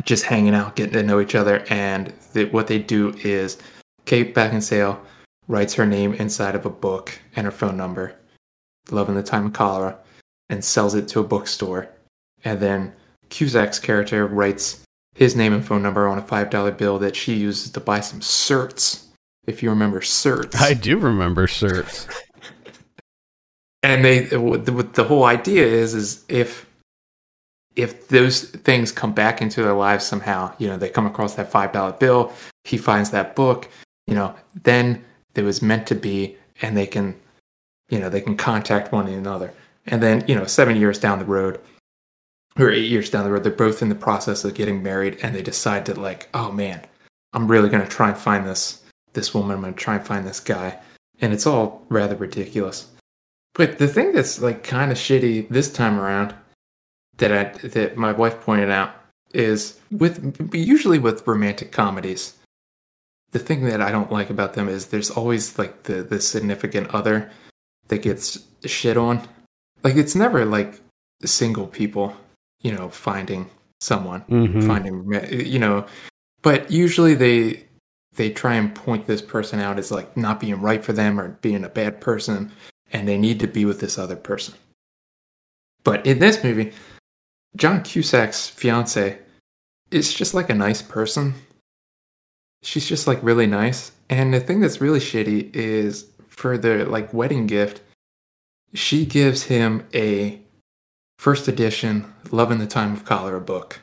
just 0.04 0.26
hanging 0.26 0.54
out, 0.54 0.76
getting 0.76 0.94
to 0.94 1.04
know 1.04 1.20
each 1.20 1.36
other. 1.36 1.66
And 1.70 2.14
the, 2.34 2.46
what 2.46 2.68
they 2.68 2.80
do 2.80 3.16
is 3.24 3.58
Kate 4.06 4.36
Beckinsale 4.36 5.00
writes 5.48 5.74
her 5.76 5.86
name 5.86 6.14
inside 6.14 6.56
of 6.56 6.66
a 6.66 6.70
book 6.70 7.20
and 7.36 7.46
her 7.46 7.52
phone 7.52 7.78
number, 7.78 8.16
Love 8.92 9.10
in 9.10 9.16
the 9.16 9.24
Time 9.24 9.48
of 9.48 9.54
Cholera, 9.54 9.98
and 10.50 10.64
sells 10.64 10.94
it 10.96 11.08
to 11.10 11.20
a 11.20 11.24
bookstore. 11.24 11.90
And 12.44 12.60
then 12.60 12.94
Cusack's 13.30 13.80
character 13.80 14.28
writes 14.28 14.82
his 15.16 15.36
name 15.36 15.54
and 15.54 15.66
phone 15.66 15.82
number 15.82 16.08
on 16.08 16.20
a 16.20 16.22
$5 16.22 16.78
bill 16.78 17.00
that 17.00 17.16
she 17.16 17.34
uses 17.34 17.72
to 17.72 17.80
buy 17.80 18.02
some 18.02 18.20
certs. 18.20 19.06
If 19.48 19.64
you 19.64 19.70
remember 19.70 20.02
certs. 20.02 20.56
I 20.56 20.74
do 20.74 21.00
remember 21.00 21.48
certs. 21.48 22.08
and 23.86 24.04
they 24.04 24.22
the, 24.22 24.90
the 24.94 25.04
whole 25.04 25.26
idea 25.26 25.66
is 25.66 25.94
is 25.94 26.26
if 26.28 26.66
if 27.76 28.08
those 28.08 28.50
things 28.50 28.92
come 28.92 29.14
back 29.14 29.42
into 29.42 29.62
their 29.62 29.74
lives 29.74 30.06
somehow 30.06 30.52
you 30.58 30.68
know 30.68 30.78
they 30.78 30.90
come 30.90 31.06
across 31.06 31.36
that 31.36 31.52
five 31.52 31.72
dollar 31.72 31.92
bill 31.94 32.34
he 32.64 32.78
finds 32.78 33.12
that 33.12 33.36
book 33.36 33.70
you 34.08 34.16
know 34.16 34.34
then 34.64 35.04
it 35.36 35.44
was 35.44 35.62
meant 35.62 35.86
to 35.86 35.96
be 35.96 36.36
and 36.62 36.76
they 36.76 36.88
can 36.88 37.16
you 37.90 38.00
know 38.00 38.10
they 38.10 38.22
can 38.22 38.36
contact 38.36 38.92
one 38.92 39.08
another 39.08 39.54
and 39.86 40.02
then 40.02 40.24
you 40.28 40.34
know 40.34 40.46
seven 40.46 40.76
years 40.76 40.98
down 40.98 41.20
the 41.20 41.26
road 41.26 41.60
or 42.58 42.70
eight 42.70 42.90
years 42.90 43.10
down 43.10 43.24
the 43.24 43.32
road 43.32 43.44
they're 43.44 43.52
both 43.52 43.82
in 43.82 43.90
the 43.90 43.96
process 43.96 44.44
of 44.44 44.54
getting 44.54 44.82
married 44.82 45.18
and 45.22 45.36
they 45.36 45.42
decide 45.42 45.86
to 45.86 46.00
like 46.00 46.30
oh 46.34 46.52
man 46.52 46.82
i'm 47.34 47.48
really 47.48 47.70
to 47.82 47.88
try 47.88 48.10
and 48.10 48.18
find 48.18 48.46
this 48.46 48.82
this 49.16 49.34
woman 49.34 49.58
i'm 49.58 49.74
to 49.74 49.80
try 49.80 49.96
and 49.96 50.06
find 50.06 50.28
this 50.28 50.40
guy. 50.40 50.80
And 51.20 51.34
it's 51.34 51.48
all 51.48 51.84
rather 51.90 52.16
ridiculous. 52.16 52.88
But 53.54 53.80
the 53.80 53.88
thing 53.88 54.12
that's 54.12 54.42
like 54.42 54.64
kind 54.64 54.92
of 54.92 54.98
shitty 54.98 55.50
this 55.50 55.72
time 55.72 56.00
around 56.00 56.36
that 57.18 57.32
I 57.32 57.68
that 57.68 57.96
my 57.98 58.12
wife 58.12 58.42
pointed 58.42 58.70
out 58.70 58.94
is 59.34 59.80
with 59.92 60.54
usually 60.54 61.00
with 61.00 61.26
romantic 61.26 61.72
comedies, 61.72 62.36
the 63.32 63.40
thing 63.40 63.64
that 63.64 63.82
I 63.82 63.92
don't 63.92 64.12
like 64.12 64.30
about 64.30 64.54
them 64.54 64.68
is 64.68 64.88
there's 64.88 65.10
always 65.10 65.58
like 65.58 65.84
the 65.84 66.04
the 66.04 66.20
significant 66.20 66.94
other 66.94 67.32
that 67.88 68.02
gets 68.02 68.46
shit 68.66 68.98
on. 68.98 69.26
Like 69.84 69.96
it's 69.96 70.16
never 70.16 70.44
like 70.44 70.82
single 71.24 71.68
people, 71.68 72.14
you 72.66 72.72
know, 72.76 72.90
finding 72.90 73.48
someone, 73.80 74.22
Mhm. 74.28 74.66
finding 74.66 74.96
you 75.46 75.60
know, 75.60 75.86
but 76.42 76.72
usually 76.72 77.14
they 77.14 77.64
they 78.16 78.30
try 78.32 78.56
and 78.56 78.74
point 78.74 79.06
this 79.06 79.22
person 79.22 79.60
out 79.60 79.78
as 79.78 79.92
like 79.92 80.16
not 80.18 80.40
being 80.40 80.60
right 80.62 80.84
for 80.84 80.94
them 80.94 81.20
or 81.20 81.38
being 81.42 81.64
a 81.66 81.70
bad 81.70 82.00
person 82.02 82.52
and 82.92 83.08
they 83.08 83.18
need 83.18 83.40
to 83.42 83.48
be 83.48 83.66
with 83.66 83.80
this 83.82 83.98
other 84.00 84.16
person. 84.16 84.54
But 85.84 86.06
in 86.06 86.20
this 86.20 86.44
movie, 86.44 86.72
John 87.58 87.84
Cusack's 87.84 88.48
fiance 88.48 89.20
is 89.92 90.14
just 90.14 90.34
like 90.34 90.50
a 90.50 90.56
nice 90.56 90.82
person. 90.82 91.34
She's 92.64 92.88
just 92.88 93.06
like 93.06 93.20
really 93.22 93.48
nice. 93.48 93.92
And 94.10 94.34
the 94.34 94.40
thing 94.40 94.62
that's 94.62 94.82
really 94.82 95.02
shitty 95.02 95.54
is 95.54 96.06
for 96.30 96.58
the 96.58 96.86
like 96.86 97.14
wedding 97.14 97.48
gift, 97.48 97.82
she 98.74 99.06
gives 99.06 99.44
him 99.44 99.84
a 99.94 100.40
first 101.18 101.48
edition 101.48 102.14
Love 102.32 102.52
in 102.52 102.60
the 102.60 102.68
Time 102.68 102.94
of 102.94 103.06
Cholera 103.06 103.42
book, 103.42 103.80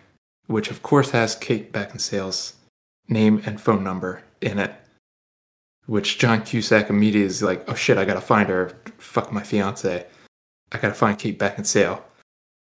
which 0.47 0.71
of 0.71 0.83
course 0.83 1.11
has 1.11 1.35
Kate 1.35 1.73
Beckinsale's 1.73 2.55
name 3.09 3.43
and 3.45 3.61
phone 3.61 3.85
number 3.85 4.23
in 4.41 4.59
it. 4.59 4.75
Which 5.87 6.19
John 6.19 6.43
Cusack 6.43 6.91
immediately 6.91 7.27
is 7.27 7.43
like, 7.43 7.69
oh 7.69 7.75
shit, 7.75 7.99
I 7.99 8.05
gotta 8.05 8.21
find 8.21 8.49
her. 8.49 8.73
Fuck 8.99 9.33
my 9.33 9.43
fiance. 9.43 10.07
I 10.71 10.79
gotta 10.79 10.95
find 10.95 11.19
Kate 11.19 11.39
Beckinsale. 11.39 12.01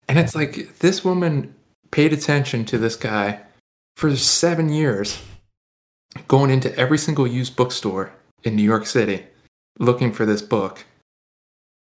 And 0.08 0.18
it's 0.18 0.34
like 0.34 0.78
this 0.80 1.04
woman 1.04 1.54
paid 1.90 2.12
attention 2.12 2.64
to 2.66 2.78
this 2.78 2.96
guy 2.96 3.40
for 3.96 4.14
seven 4.16 4.68
years, 4.68 5.22
going 6.26 6.50
into 6.50 6.76
every 6.76 6.98
single 6.98 7.26
used 7.26 7.56
bookstore 7.56 8.12
in 8.42 8.56
New 8.56 8.62
York 8.62 8.86
City 8.86 9.26
looking 9.78 10.12
for 10.12 10.26
this 10.26 10.42
book. 10.42 10.84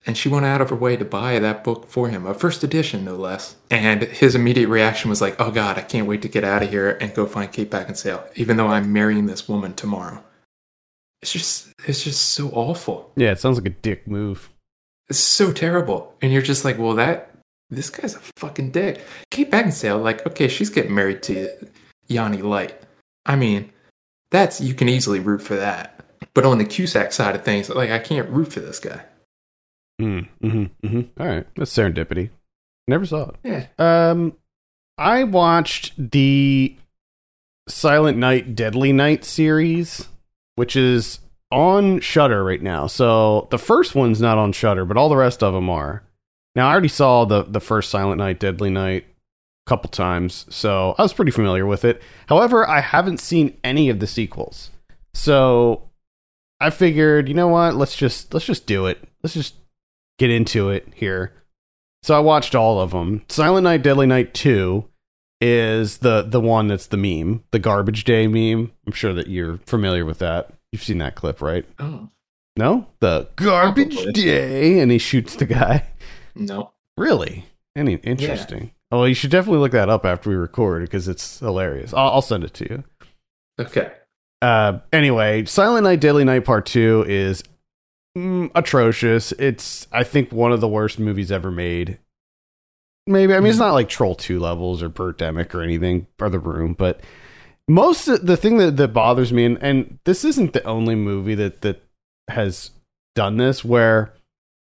And 0.06 0.18
she 0.18 0.30
went 0.30 0.46
out 0.46 0.62
of 0.62 0.70
her 0.70 0.76
way 0.76 0.96
to 0.96 1.04
buy 1.04 1.40
that 1.40 1.64
book 1.64 1.86
for 1.88 2.08
him, 2.08 2.26
a 2.26 2.34
first 2.34 2.64
edition, 2.64 3.04
no 3.04 3.16
less. 3.16 3.58
And 3.70 4.04
his 4.04 4.34
immediate 4.34 4.70
reaction 4.70 5.10
was 5.10 5.22
like, 5.22 5.36
oh 5.40 5.52
God, 5.52 5.78
I 5.78 5.82
can't 5.82 6.08
wait 6.08 6.22
to 6.22 6.30
get 6.30 6.46
out 6.46 6.64
of 6.64 6.70
here 6.70 6.98
and 7.02 7.14
go 7.14 7.26
find 7.26 7.52
Kate 7.52 7.70
Beckinsale, 7.70 8.26
even 8.36 8.56
though 8.58 8.68
I'm 8.68 8.94
marrying 8.94 9.26
this 9.26 9.50
woman 9.50 9.74
tomorrow. 9.74 10.24
It's 11.22 11.34
just, 11.34 11.74
it's 11.86 12.04
just 12.04 12.28
so 12.28 12.50
awful. 12.50 13.12
Yeah, 13.18 13.32
it 13.32 13.40
sounds 13.40 13.58
like 13.58 13.68
a 13.68 13.76
dick 13.76 14.08
move. 14.08 14.50
It's 15.10 15.20
so 15.20 15.52
terrible. 15.52 16.16
And 16.22 16.32
you're 16.32 16.42
just 16.42 16.64
like, 16.64 16.78
well, 16.78 16.94
that 16.94 17.32
this 17.70 17.90
guy's 17.90 18.16
a 18.16 18.22
fucking 18.38 18.72
dick. 18.72 19.02
Kate 19.32 19.52
Beckinsale, 19.52 20.02
like, 20.02 20.26
okay, 20.26 20.48
she's 20.48 20.70
getting 20.70 20.96
married 20.96 21.22
to 21.24 21.50
Yanni 22.08 22.42
Light. 22.42 22.82
I 23.26 23.36
mean, 23.36 23.72
that's 24.32 24.62
you 24.62 24.74
can 24.74 24.88
easily 24.88 25.20
root 25.20 25.42
for 25.42 25.56
that. 25.58 26.06
But 26.34 26.46
on 26.46 26.58
the 26.58 26.66
Cusack 26.66 27.12
side 27.12 27.36
of 27.36 27.44
things, 27.44 27.70
like, 27.70 27.92
I 27.92 28.00
can't 28.00 28.30
root 28.30 28.54
for 28.54 28.62
this 28.62 28.80
guy. 28.80 29.02
Mm, 30.00 30.28
mm-hmm, 30.44 30.88
mm-hmm. 30.88 31.22
All 31.22 31.28
right, 31.28 31.48
that's 31.56 31.74
serendipity. 31.74 32.30
Never 32.88 33.06
saw 33.06 33.30
it. 33.30 33.36
Yeah. 33.44 33.66
Um, 33.78 34.36
I 34.98 35.24
watched 35.24 35.94
the 36.12 36.76
Silent 37.68 38.18
Night, 38.18 38.56
Deadly 38.56 38.94
Night 38.94 39.24
series, 39.24 40.08
which 40.56 40.76
is 40.76 41.20
on 41.52 42.00
Shudder 42.00 42.44
right 42.44 42.62
now. 42.62 42.88
So 42.88 43.48
the 43.52 43.58
first 43.58 43.96
one's 43.96 44.22
not 44.22 44.38
on 44.38 44.52
Shudder, 44.52 44.86
but 44.86 44.98
all 44.98 45.10
the 45.10 45.16
rest 45.16 45.44
of 45.44 45.54
them 45.54 45.70
are. 45.70 46.04
Now 46.56 46.68
I 46.68 46.72
already 46.72 46.88
saw 46.88 47.26
the 47.26 47.44
the 47.44 47.60
first 47.62 47.90
Silent 47.90 48.18
Night, 48.18 48.40
Deadly 48.40 48.70
Night 48.70 49.06
a 49.06 49.70
couple 49.70 49.90
times, 49.90 50.46
so 50.50 50.96
I 50.98 51.04
was 51.04 51.14
pretty 51.14 51.32
familiar 51.32 51.66
with 51.66 51.86
it. 51.86 52.02
However, 52.28 52.68
I 52.68 52.82
haven't 52.82 53.20
seen 53.20 53.58
any 53.64 53.90
of 53.90 54.00
the 54.00 54.08
sequels. 54.08 54.72
So 55.14 55.90
I 56.60 56.70
figured, 56.72 57.28
you 57.28 57.36
know 57.36 57.48
what? 57.48 57.76
Let's 57.76 57.96
just 57.96 58.34
let's 58.34 58.46
just 58.46 58.66
do 58.66 58.88
it. 58.88 59.08
Let's 59.24 59.36
just 59.36 59.56
get 60.20 60.30
into 60.30 60.70
it 60.70 60.88
here. 60.94 61.34
So 62.04 62.16
I 62.16 62.20
watched 62.20 62.54
all 62.54 62.80
of 62.80 62.92
them. 62.92 63.24
Silent 63.28 63.64
Night, 63.64 63.82
Deadly 63.82 64.06
Night 64.06 64.34
2 64.36 64.86
is 65.42 66.00
the 66.00 66.22
the 66.22 66.40
one 66.42 66.68
that's 66.68 66.88
the 66.88 66.98
meme, 66.98 67.44
the 67.52 67.60
garbage 67.60 68.04
day 68.04 68.28
meme. 68.28 68.72
I'm 68.86 68.94
sure 68.94 69.14
that 69.14 69.28
you're 69.28 69.58
familiar 69.66 70.06
with 70.06 70.20
that. 70.20 70.52
You've 70.72 70.84
seen 70.84 71.00
that 71.00 71.16
clip, 71.16 71.42
right? 71.42 71.66
Oh 71.80 72.10
No? 72.56 72.88
The 73.00 73.30
garbage 73.36 73.96
Probably. 73.96 74.12
day 74.14 74.80
and 74.80 74.92
he 74.92 74.98
shoots 74.98 75.36
the 75.36 75.46
guy. 75.46 75.86
no. 76.36 76.72
Really? 76.98 77.46
Any 77.76 77.96
interesting. 77.96 78.72
Oh, 78.92 79.06
you 79.06 79.14
should 79.14 79.32
definitely 79.32 79.60
look 79.60 79.72
that 79.72 79.88
up 79.90 80.06
after 80.06 80.30
we 80.30 80.36
record 80.36 80.82
because 80.82 81.08
it's 81.08 81.40
hilarious. 81.40 81.94
I'll, 81.94 82.10
I'll 82.10 82.22
send 82.22 82.44
it 82.44 82.54
to 82.56 82.70
you. 82.70 82.84
Okay. 83.60 83.92
Uh, 84.42 84.80
anyway, 84.92 85.46
Silent 85.46 85.84
Night, 85.86 86.02
Deadly 86.02 86.24
Night 86.26 86.44
Part 86.44 86.66
Two 86.66 87.06
is 87.08 87.44
mm, 88.18 88.52
atrocious. 88.56 89.32
It's 89.34 89.88
I 89.92 90.04
think 90.04 90.32
one 90.32 90.52
of 90.52 90.62
the 90.62 90.68
worst 90.68 91.00
movies 91.00 91.32
ever 91.32 91.52
made. 91.52 92.00
Maybe 93.08 93.34
I 93.34 93.40
mean 93.40 93.50
it's 93.50 93.60
not 93.60 93.74
like 93.74 93.90
Troll 93.90 94.16
Two 94.16 94.40
levels 94.40 94.84
or 94.84 94.90
Birdemic 94.90 95.54
or 95.54 95.62
anything 95.62 96.08
or 96.20 96.30
The 96.30 96.40
Room, 96.40 96.74
but 96.74 97.02
most 97.68 98.08
of 98.08 98.26
the 98.26 98.36
thing 98.36 98.58
that, 98.58 98.78
that 98.78 98.90
bothers 98.90 99.32
me, 99.32 99.46
and, 99.46 99.62
and 99.62 100.00
this 100.04 100.26
isn't 100.26 100.54
the 100.54 100.64
only 100.64 100.96
movie 100.96 101.36
that 101.36 101.62
that 101.62 101.84
has 102.30 102.72
done 103.16 103.38
this, 103.38 103.64
where 103.64 104.14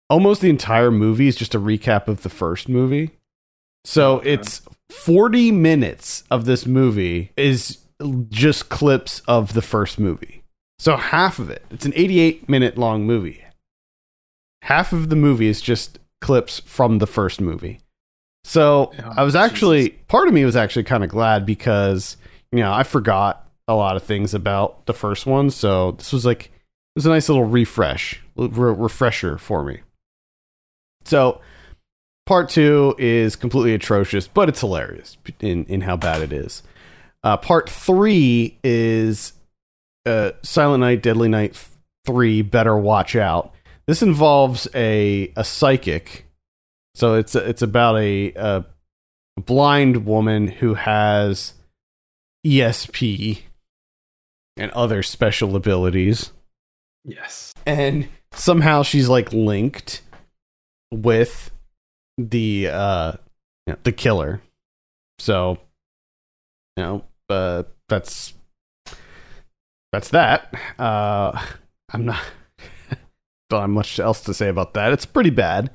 almost 0.08 0.40
the 0.40 0.50
entire 0.50 0.90
movie 0.90 1.26
is 1.26 1.36
just 1.36 1.54
a 1.54 1.60
recap 1.60 2.06
of 2.08 2.22
the 2.22 2.28
first 2.28 2.68
movie. 2.68 3.10
So 3.84 4.20
it's 4.20 4.62
40 4.90 5.50
minutes 5.50 6.24
of 6.30 6.44
this 6.44 6.66
movie 6.66 7.32
is 7.36 7.78
just 8.28 8.68
clips 8.68 9.20
of 9.26 9.54
the 9.54 9.62
first 9.62 9.98
movie. 9.98 10.43
So 10.78 10.96
half 10.96 11.38
of 11.38 11.50
it, 11.50 11.64
it's 11.70 11.86
an 11.86 11.92
88 11.94 12.48
minute 12.48 12.76
long 12.76 13.04
movie. 13.04 13.44
Half 14.62 14.92
of 14.92 15.08
the 15.10 15.16
movie 15.16 15.46
is 15.48 15.60
just 15.60 15.98
clips 16.20 16.60
from 16.60 16.98
the 16.98 17.06
first 17.06 17.40
movie. 17.40 17.80
So 18.44 18.92
Oh, 18.98 19.12
I 19.16 19.22
was 19.22 19.34
actually, 19.34 19.90
part 20.08 20.28
of 20.28 20.34
me 20.34 20.44
was 20.44 20.56
actually 20.56 20.84
kind 20.84 21.04
of 21.04 21.10
glad 21.10 21.46
because, 21.46 22.16
you 22.52 22.58
know, 22.60 22.72
I 22.72 22.82
forgot 22.82 23.46
a 23.68 23.74
lot 23.74 23.96
of 23.96 24.02
things 24.02 24.34
about 24.34 24.86
the 24.86 24.92
first 24.94 25.26
one. 25.26 25.50
So 25.50 25.92
this 25.92 26.12
was 26.12 26.26
like, 26.26 26.46
it 26.46 26.96
was 26.96 27.06
a 27.06 27.10
nice 27.10 27.28
little 27.28 27.44
refresh, 27.44 28.20
re- 28.36 28.48
refresher 28.72 29.38
for 29.38 29.64
me. 29.64 29.80
So 31.04 31.40
part 32.26 32.48
two 32.48 32.94
is 32.98 33.36
completely 33.36 33.74
atrocious, 33.74 34.26
but 34.28 34.48
it's 34.48 34.60
hilarious 34.60 35.16
in, 35.40 35.64
in 35.66 35.82
how 35.82 35.96
bad 35.96 36.22
it 36.22 36.32
is. 36.32 36.62
Uh, 37.22 37.36
part 37.36 37.68
three 37.70 38.58
is 38.62 39.32
uh, 40.06 40.32
Silent 40.42 40.80
Night, 40.80 41.02
Deadly 41.02 41.28
Night 41.28 41.56
3, 42.06 42.42
Better 42.42 42.76
Watch 42.76 43.16
Out. 43.16 43.52
This 43.86 44.02
involves 44.02 44.66
a, 44.74 45.32
a 45.36 45.44
psychic. 45.44 46.26
So 46.94 47.14
it's, 47.14 47.34
it's 47.34 47.62
about 47.62 47.96
a, 47.96 48.32
a 48.34 48.64
blind 49.40 50.06
woman 50.06 50.46
who 50.48 50.74
has 50.74 51.54
ESP 52.46 53.40
and 54.56 54.70
other 54.72 55.02
special 55.02 55.56
abilities 55.56 56.30
Yes. 57.04 57.52
and 57.66 58.08
somehow 58.32 58.82
she's 58.82 59.08
like 59.08 59.32
linked 59.32 60.02
with 60.92 61.50
the 62.16 62.68
uh 62.68 63.12
you 63.66 63.72
know, 63.72 63.78
the 63.82 63.90
killer 63.92 64.40
so 65.18 65.58
you 66.76 66.82
know 66.84 67.04
uh 67.28 67.64
that's 67.88 68.32
that's 69.94 70.08
that 70.08 70.52
uh 70.80 71.40
i'm 71.92 72.04
not 72.04 72.20
don't 73.48 73.60
have 73.60 73.70
much 73.70 74.00
else 74.00 74.20
to 74.22 74.34
say 74.34 74.48
about 74.48 74.74
that 74.74 74.92
it's 74.92 75.06
pretty 75.06 75.30
bad 75.30 75.70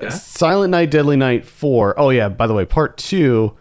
Yeah. 0.00 0.10
silent 0.10 0.70
night 0.70 0.90
deadly 0.92 1.16
night 1.16 1.44
4 1.44 1.98
oh 1.98 2.10
yeah 2.10 2.28
by 2.28 2.46
the 2.46 2.54
way 2.54 2.64
part 2.64 2.96
2 2.98 3.56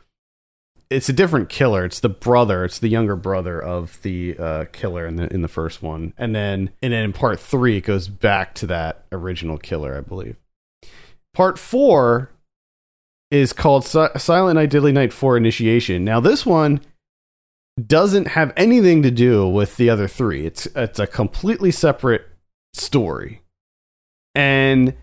it's 0.92 1.08
a 1.08 1.14
different 1.14 1.50
killer. 1.50 1.86
It's 1.86 2.00
the 2.00 2.10
brother. 2.10 2.66
It's 2.66 2.80
the 2.80 2.88
younger 2.88 3.16
brother 3.16 3.62
of 3.62 4.02
the 4.02 4.36
uh, 4.40 4.66
killer 4.72 5.06
in 5.06 5.18
the 5.18 5.32
in 5.32 5.44
the 5.44 5.48
first 5.48 5.84
one, 5.84 6.14
and 6.18 6.36
then 6.36 6.72
and 6.82 6.92
then 6.94 7.04
in 7.04 7.14
part 7.14 7.40
three 7.40 7.78
it 7.78 7.82
goes 7.82 8.08
back 8.08 8.56
to 8.56 8.66
that 8.66 9.06
original 9.12 9.60
killer, 9.60 9.96
I 9.96 10.02
believe. 10.02 10.36
Part 11.36 11.60
four 11.60 12.32
is 13.30 13.54
called 13.54 13.86
Si- 13.86 14.08
Silent 14.18 14.56
Night, 14.56 14.72
Deadly 14.72 14.92
Night 14.92 15.14
Four 15.14 15.38
Initiation. 15.38 16.04
Now 16.04 16.20
this 16.20 16.44
one 16.44 16.82
doesn't 17.88 18.30
have 18.30 18.52
anything 18.58 19.02
to 19.04 19.12
do 19.12 19.48
with 19.48 19.78
the 19.78 19.90
other 19.90 20.08
three. 20.08 20.46
It's 20.46 20.66
it's 20.76 21.00
a 21.00 21.08
completely 21.08 21.72
separate 21.72 22.28
story, 22.74 23.42
and 24.36 24.94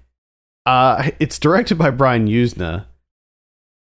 uh, 0.64 1.10
it's 1.20 1.38
directed 1.38 1.76
by 1.78 1.90
Brian 1.90 2.26
Yuzna, 2.28 2.86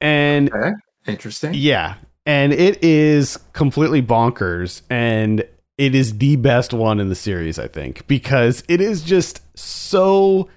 and 0.01 0.49
Okay. 0.53 0.71
Interesting. 1.07 1.53
yeah, 1.53 1.95
and 2.25 2.53
it 2.53 2.83
is 2.83 3.37
completely 3.53 4.01
bonkers, 4.01 4.81
and 4.89 5.43
it 5.77 5.95
is 5.95 6.17
the 6.17 6.35
best 6.35 6.73
one 6.73 6.99
in 6.99 7.09
the 7.09 7.15
series, 7.15 7.57
I 7.57 7.67
think, 7.67 8.05
because 8.07 8.63
it 8.67 8.81
is 8.81 9.01
just 9.01 9.41
so. 9.57 10.49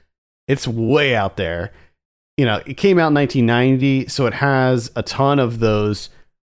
It's 0.49 0.67
way 0.67 1.15
out 1.15 1.37
there. 1.37 1.73
You 2.37 2.45
know, 2.47 2.61
it 2.67 2.75
came 2.75 2.99
out 2.99 3.09
in 3.09 3.15
1990, 3.15 4.09
so 4.09 4.27
it 4.27 4.35
has 4.35 4.91
a 4.97 5.03
ton 5.03 5.39
of 5.39 5.61
those 5.61 6.11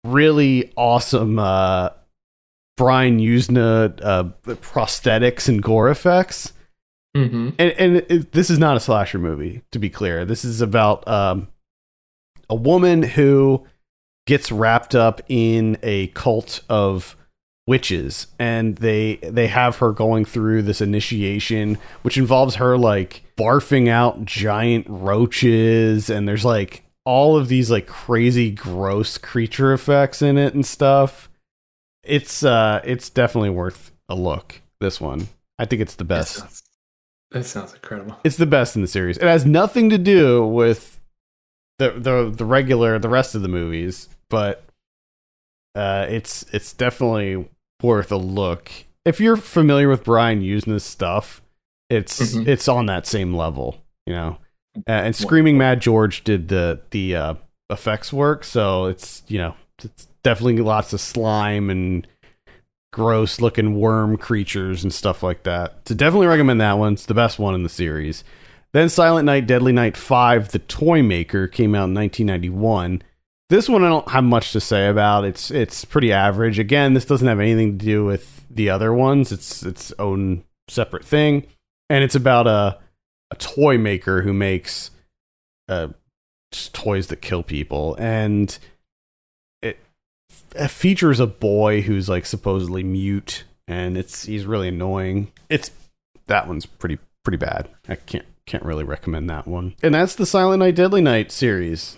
really 0.05 0.71
awesome 0.75 1.39
uh, 1.39 1.89
Brian 2.77 3.19
Yuzna 3.19 3.99
uh, 4.03 4.23
prosthetics 4.45 5.47
and 5.49 5.61
gore 5.61 5.89
effects 5.89 6.53
Mm-hmm. 7.15 7.51
and 7.57 7.71
and 7.71 7.95
it, 8.09 8.33
this 8.33 8.49
is 8.49 8.59
not 8.59 8.75
a 8.75 8.79
slasher 8.81 9.17
movie 9.17 9.61
to 9.71 9.79
be 9.79 9.89
clear 9.89 10.25
this 10.25 10.43
is 10.43 10.59
about 10.59 11.07
um 11.07 11.47
a 12.49 12.55
woman 12.55 13.03
who 13.03 13.65
gets 14.27 14.51
wrapped 14.51 14.95
up 14.95 15.21
in 15.29 15.77
a 15.81 16.07
cult 16.07 16.59
of 16.67 17.15
witches 17.67 18.27
and 18.37 18.75
they 18.79 19.15
they 19.23 19.47
have 19.47 19.77
her 19.77 19.93
going 19.93 20.25
through 20.25 20.61
this 20.61 20.81
initiation 20.81 21.77
which 22.01 22.17
involves 22.17 22.55
her 22.55 22.77
like 22.77 23.23
barfing 23.37 23.87
out 23.87 24.25
giant 24.25 24.85
roaches 24.89 26.09
and 26.09 26.27
there's 26.27 26.43
like 26.43 26.83
all 27.05 27.37
of 27.37 27.47
these 27.47 27.69
like 27.71 27.87
crazy 27.87 28.51
gross 28.51 29.17
creature 29.17 29.71
effects 29.73 30.21
in 30.21 30.37
it 30.37 30.53
and 30.53 30.65
stuff 30.65 31.29
it's 32.03 32.43
uh 32.43 32.81
it's 32.83 33.09
definitely 33.09 33.49
worth 33.49 33.91
a 34.09 34.15
look 34.15 34.61
this 34.81 34.99
one 34.99 35.27
i 35.59 35.65
think 35.65 35.81
it's 35.81 35.95
the 35.95 36.03
That 36.03 36.07
best 36.19 36.35
sounds, 36.35 36.63
that 37.31 37.43
sounds 37.45 37.73
incredible. 37.73 38.17
it's 38.23 38.37
the 38.37 38.45
best 38.45 38.75
in 38.75 38.81
the 38.81 38.87
series. 38.87 39.17
It 39.17 39.23
has 39.23 39.45
nothing 39.45 39.89
to 39.91 39.97
do 39.97 40.45
with 40.45 40.99
the 41.79 41.91
the 41.91 42.31
the 42.35 42.45
regular 42.45 42.97
the 42.99 43.09
rest 43.09 43.35
of 43.35 43.41
the 43.41 43.47
movies, 43.49 44.07
but 44.29 44.63
uh, 45.75 46.05
it's 46.09 46.43
it's 46.53 46.71
definitely 46.73 47.47
worth 47.81 48.11
a 48.11 48.17
look. 48.17 48.71
If 49.03 49.19
you're 49.19 49.35
familiar 49.37 49.89
with 49.89 50.03
Brian 50.05 50.41
Yuzna's 50.41 50.83
stuff, 50.85 51.41
it's 51.89 52.33
Mhm. 52.35 52.47
it's 52.47 52.67
on 52.69 52.85
that 52.85 53.05
same 53.05 53.33
level, 53.35 53.83
you 54.05 54.13
know. 54.13 54.37
Uh, 54.77 54.91
and 54.91 55.15
Screaming 55.15 55.57
Mad 55.57 55.81
George 55.81 56.23
did 56.23 56.49
the 56.49 56.81
the 56.91 57.15
uh, 57.15 57.33
effects 57.69 58.11
work, 58.11 58.43
so 58.43 58.85
it's 58.85 59.23
you 59.27 59.37
know 59.37 59.55
it's 59.83 60.07
definitely 60.23 60.57
lots 60.57 60.93
of 60.93 61.01
slime 61.01 61.69
and 61.69 62.07
gross 62.91 63.41
looking 63.41 63.77
worm 63.77 64.17
creatures 64.17 64.83
and 64.83 64.93
stuff 64.93 65.21
like 65.21 65.43
that. 65.43 65.79
So 65.85 65.95
definitely 65.95 66.27
recommend 66.27 66.61
that 66.61 66.77
one. 66.77 66.93
It's 66.93 67.05
the 67.05 67.13
best 67.13 67.39
one 67.39 67.53
in 67.53 67.63
the 67.63 67.69
series. 67.69 68.23
Then 68.71 68.89
Silent 68.89 69.25
Night, 69.25 69.47
Deadly 69.47 69.71
Night 69.71 69.95
5, 69.95 70.49
The 70.49 70.59
Toy 70.59 71.01
Maker 71.01 71.47
came 71.47 71.75
out 71.75 71.89
in 71.89 71.93
1991. 71.93 73.03
This 73.49 73.69
one 73.69 73.83
I 73.83 73.89
don't 73.89 74.09
have 74.09 74.23
much 74.23 74.51
to 74.53 74.59
say 74.59 74.87
about. 74.87 75.23
It's 75.23 75.51
it's 75.51 75.85
pretty 75.85 76.11
average. 76.11 76.57
Again, 76.57 76.93
this 76.93 77.05
doesn't 77.05 77.27
have 77.27 77.39
anything 77.39 77.77
to 77.77 77.85
do 77.85 78.03
with 78.05 78.45
the 78.49 78.69
other 78.69 78.91
ones. 78.91 79.31
It's 79.31 79.61
its 79.63 79.93
own 79.99 80.43
separate 80.67 81.05
thing. 81.05 81.47
And 81.89 82.03
it's 82.03 82.15
about 82.15 82.47
a 82.47 82.79
a 83.31 83.35
toy 83.35 83.77
maker 83.77 84.21
who 84.21 84.33
makes 84.33 84.91
uh 85.67 85.87
just 86.51 86.73
toys 86.73 87.07
that 87.07 87.21
kill 87.21 87.43
people 87.43 87.95
and 87.99 88.57
it, 89.61 89.79
it 90.55 90.69
features 90.69 91.19
a 91.19 91.27
boy 91.27 91.81
who's 91.81 92.07
like 92.07 92.25
supposedly 92.25 92.83
mute 92.83 93.43
and 93.67 93.97
it's 93.97 94.25
he's 94.25 94.45
really 94.45 94.69
annoying. 94.69 95.31
It's 95.49 95.71
that 96.27 96.47
one's 96.47 96.65
pretty 96.65 96.99
pretty 97.23 97.37
bad. 97.37 97.69
I 97.89 97.95
can't 97.95 98.25
can't 98.45 98.63
really 98.63 98.83
recommend 98.83 99.29
that 99.29 99.47
one. 99.47 99.75
And 99.81 99.95
that's 99.95 100.15
the 100.15 100.25
Silent 100.25 100.59
Night 100.59 100.75
Deadly 100.75 101.01
Night 101.01 101.31
series. 101.31 101.97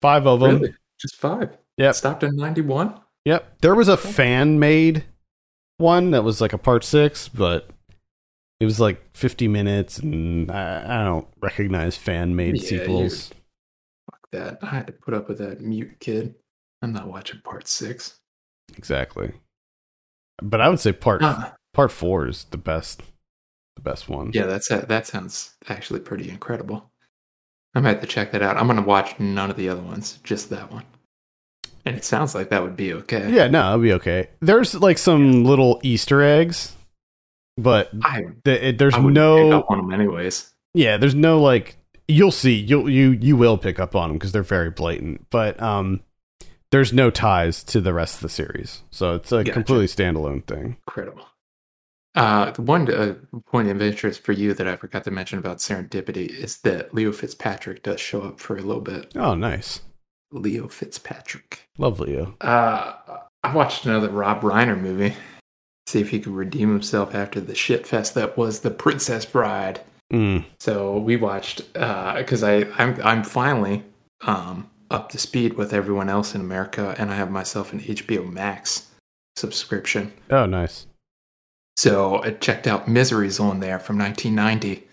Five 0.00 0.26
of 0.26 0.40
them. 0.40 0.60
Really? 0.60 0.74
Just 1.00 1.16
five. 1.16 1.56
Yeah. 1.76 1.92
Stopped 1.92 2.22
in 2.22 2.36
91? 2.36 2.94
Yep. 3.24 3.58
There 3.60 3.74
was 3.74 3.88
a 3.88 3.96
fan 3.96 4.58
made 4.60 5.04
one 5.78 6.12
that 6.12 6.22
was 6.22 6.40
like 6.40 6.52
a 6.52 6.58
part 6.58 6.84
six, 6.84 7.28
but 7.28 7.68
it 8.60 8.64
was 8.64 8.80
like 8.80 9.02
50 9.16 9.48
minutes, 9.48 9.98
and 9.98 10.50
I, 10.50 11.00
I 11.00 11.04
don't 11.04 11.26
recognize 11.40 11.96
fan 11.96 12.36
made 12.36 12.56
Yeah, 12.62 12.68
sequels. 12.68 13.28
Fuck 14.10 14.20
that. 14.32 14.58
I 14.62 14.66
had 14.66 14.86
to 14.88 14.92
put 14.92 15.14
up 15.14 15.28
with 15.28 15.38
that 15.38 15.60
mute 15.60 15.98
kid. 16.00 16.34
I'm 16.82 16.92
not 16.92 17.08
watching 17.08 17.40
part 17.42 17.66
six. 17.68 18.20
Exactly. 18.76 19.32
But 20.42 20.60
I 20.60 20.68
would 20.68 20.80
say 20.80 20.92
part 20.92 21.22
Uh, 21.22 21.50
part 21.72 21.92
four 21.92 22.26
is 22.28 22.44
the 22.50 22.56
best, 22.58 23.02
the 23.76 23.82
best 23.82 24.08
one. 24.08 24.30
yeah, 24.34 24.46
that's 24.46 24.68
that 24.68 25.06
sounds 25.06 25.54
actually 25.68 26.00
pretty 26.00 26.28
incredible. 26.28 26.90
I 27.74 27.80
might 27.80 27.90
have 27.90 28.00
to 28.02 28.06
check 28.06 28.32
that 28.32 28.42
out. 28.42 28.56
I'm 28.56 28.66
gonna 28.66 28.82
watch 28.82 29.18
none 29.18 29.50
of 29.50 29.56
the 29.56 29.68
other 29.68 29.82
ones, 29.82 30.18
just 30.24 30.50
that 30.50 30.70
one. 30.72 30.84
And 31.84 31.96
it 31.96 32.04
sounds 32.04 32.34
like 32.34 32.48
that 32.50 32.62
would 32.62 32.76
be 32.76 32.92
okay. 32.94 33.30
Yeah, 33.30 33.46
no, 33.48 33.66
it'll 33.68 33.78
be 33.82 33.92
okay. 33.94 34.30
There's 34.40 34.74
like 34.74 34.96
some 34.98 35.44
little 35.44 35.80
Easter 35.82 36.22
eggs, 36.22 36.74
but 37.56 37.90
I, 38.02 38.24
th- 38.44 38.62
it, 38.62 38.78
there's 38.78 38.94
I 38.94 38.98
would 39.00 39.10
pick 39.10 39.14
no 39.14 39.52
up 39.58 39.70
on 39.70 39.78
them 39.78 39.92
anyways. 39.92 40.52
yeah 40.74 40.96
there's 40.96 41.14
no 41.14 41.40
like 41.40 41.76
you'll 42.08 42.30
see 42.32 42.54
you'll 42.54 42.88
you 42.90 43.10
you 43.12 43.36
will 43.36 43.56
pick 43.58 43.78
up 43.78 43.94
on 43.94 44.08
them 44.10 44.18
because 44.18 44.32
they're 44.32 44.42
very 44.42 44.70
blatant 44.70 45.26
but 45.30 45.60
um 45.62 46.00
there's 46.70 46.92
no 46.92 47.10
ties 47.10 47.62
to 47.64 47.80
the 47.80 47.94
rest 47.94 48.16
of 48.16 48.20
the 48.22 48.28
series 48.28 48.82
so 48.90 49.14
it's 49.14 49.30
a 49.32 49.38
Gotcha. 49.44 49.52
completely 49.52 49.86
standalone 49.86 50.44
thing 50.46 50.76
Incredible. 50.88 51.26
Uh, 52.16 52.52
the 52.52 52.62
one 52.62 52.88
uh, 52.94 53.14
point 53.46 53.68
of 53.68 53.82
interest 53.82 54.22
for 54.22 54.30
you 54.30 54.54
that 54.54 54.68
I 54.68 54.76
forgot 54.76 55.02
to 55.02 55.10
mention 55.10 55.40
about 55.40 55.58
Serendipity 55.58 56.28
is 56.28 56.58
that 56.58 56.94
Leo 56.94 57.10
Fitzpatrick 57.10 57.82
does 57.82 57.98
show 58.00 58.22
up 58.22 58.38
for 58.38 58.56
a 58.56 58.62
little 58.62 58.82
bit. 58.82 59.10
oh 59.16 59.34
nice 59.34 59.80
Leo 60.30 60.68
Fitzpatrick. 60.68 61.68
love 61.76 61.98
leo 61.98 62.36
Uh, 62.40 62.92
I 63.42 63.52
watched 63.54 63.84
another 63.86 64.10
Rob 64.10 64.42
Reiner 64.42 64.80
movie. 64.80 65.14
See 65.94 66.00
if 66.00 66.10
he 66.10 66.18
could 66.18 66.32
redeem 66.32 66.70
himself 66.70 67.14
after 67.14 67.40
the 67.40 67.54
shit 67.54 67.86
fest 67.86 68.16
that 68.16 68.36
was 68.36 68.62
The 68.62 68.72
Princess 68.72 69.24
Bride. 69.24 69.80
Mm. 70.12 70.44
So 70.58 70.98
we 70.98 71.14
watched 71.14 71.72
because 71.72 72.42
I 72.42 72.64
I'm 72.76 73.00
I'm 73.00 73.22
finally 73.22 73.84
um, 74.22 74.68
up 74.90 75.10
to 75.10 75.18
speed 75.18 75.52
with 75.52 75.72
everyone 75.72 76.08
else 76.08 76.34
in 76.34 76.40
America, 76.40 76.96
and 76.98 77.12
I 77.12 77.14
have 77.14 77.30
myself 77.30 77.72
an 77.72 77.78
HBO 77.78 78.28
Max 78.28 78.90
subscription. 79.36 80.12
Oh, 80.30 80.46
nice. 80.46 80.88
So 81.76 82.20
I 82.24 82.32
checked 82.32 82.66
out 82.66 82.88
Misery's 82.88 83.38
on 83.38 83.60
there 83.60 83.78
from 83.78 83.96
1990. 83.96 84.88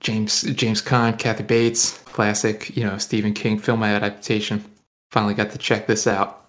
James 0.00 0.42
James 0.42 0.82
Caan, 0.82 1.16
Kathy 1.16 1.44
Bates, 1.44 1.98
classic, 1.98 2.76
you 2.76 2.82
know, 2.82 2.98
Stephen 2.98 3.32
King 3.32 3.60
film 3.60 3.84
adaptation. 3.84 4.64
Finally 5.12 5.34
got 5.34 5.52
to 5.52 5.58
check 5.58 5.86
this 5.86 6.08
out, 6.08 6.48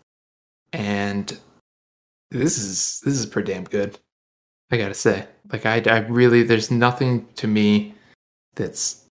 and 0.74 1.38
this 2.32 2.58
is 2.58 3.02
this 3.02 3.16
is 3.16 3.26
pretty 3.26 3.54
damn 3.54 3.64
good. 3.64 3.98
I 4.72 4.78
gotta 4.78 4.94
say, 4.94 5.28
like 5.52 5.66
I 5.66 5.82
I 5.88 6.00
really 6.00 6.44
there's 6.44 6.72
nothing 6.72 7.28
to 7.36 7.48
me 7.48 7.96
that's 8.56 9.06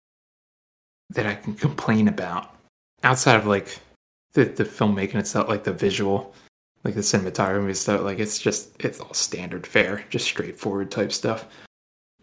that 1.10 1.26
I 1.26 1.34
can 1.34 1.54
complain 1.54 2.08
about 2.08 2.54
outside 3.02 3.36
of 3.36 3.46
like 3.46 3.78
the 4.34 4.44
the 4.44 4.64
filmmaking 4.64 5.16
itself, 5.16 5.48
like 5.48 5.64
the 5.64 5.72
visual 5.72 6.34
like 6.86 6.94
the 6.94 7.00
cinematography 7.00 7.74
stuff 7.74 8.02
like 8.02 8.20
it's 8.20 8.38
just 8.38 8.70
it's 8.78 9.00
all 9.00 9.12
standard 9.12 9.66
fare 9.66 10.04
just 10.08 10.24
straightforward 10.24 10.88
type 10.88 11.10
stuff 11.10 11.46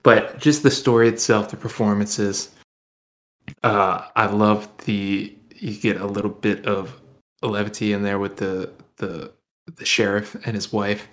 but 0.03 0.39
just 0.39 0.63
the 0.63 0.71
story 0.71 1.09
itself 1.09 1.49
the 1.49 1.57
performances 1.57 2.51
uh 3.63 4.07
i 4.15 4.25
love 4.25 4.69
the 4.85 5.35
you 5.53 5.75
get 5.75 5.99
a 5.99 6.07
little 6.07 6.31
bit 6.31 6.65
of 6.65 7.01
levity 7.41 7.91
in 7.91 8.03
there 8.03 8.19
with 8.19 8.37
the 8.37 8.71
the 8.97 9.29
the 9.77 9.85
sheriff 9.85 10.35
and 10.45 10.55
his 10.55 10.71
wife 10.73 11.07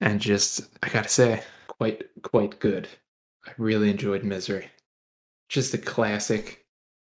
and 0.00 0.20
just 0.20 0.62
i 0.82 0.88
gotta 0.88 1.08
say 1.08 1.42
quite 1.68 2.02
quite 2.22 2.58
good 2.60 2.88
i 3.46 3.50
really 3.58 3.90
enjoyed 3.90 4.24
misery 4.24 4.68
just 5.48 5.74
a 5.74 5.78
classic 5.78 6.64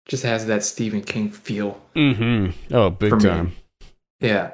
just 0.08 0.23
has 0.23 0.45
that 0.47 0.63
stephen 0.63 1.01
king 1.01 1.30
feel 1.30 1.80
Mm-hmm. 1.95 2.73
Oh, 2.75 2.89
big 2.89 3.10
For 3.10 3.17
me. 3.17 3.23
time. 3.23 3.51
yeah 4.19 4.51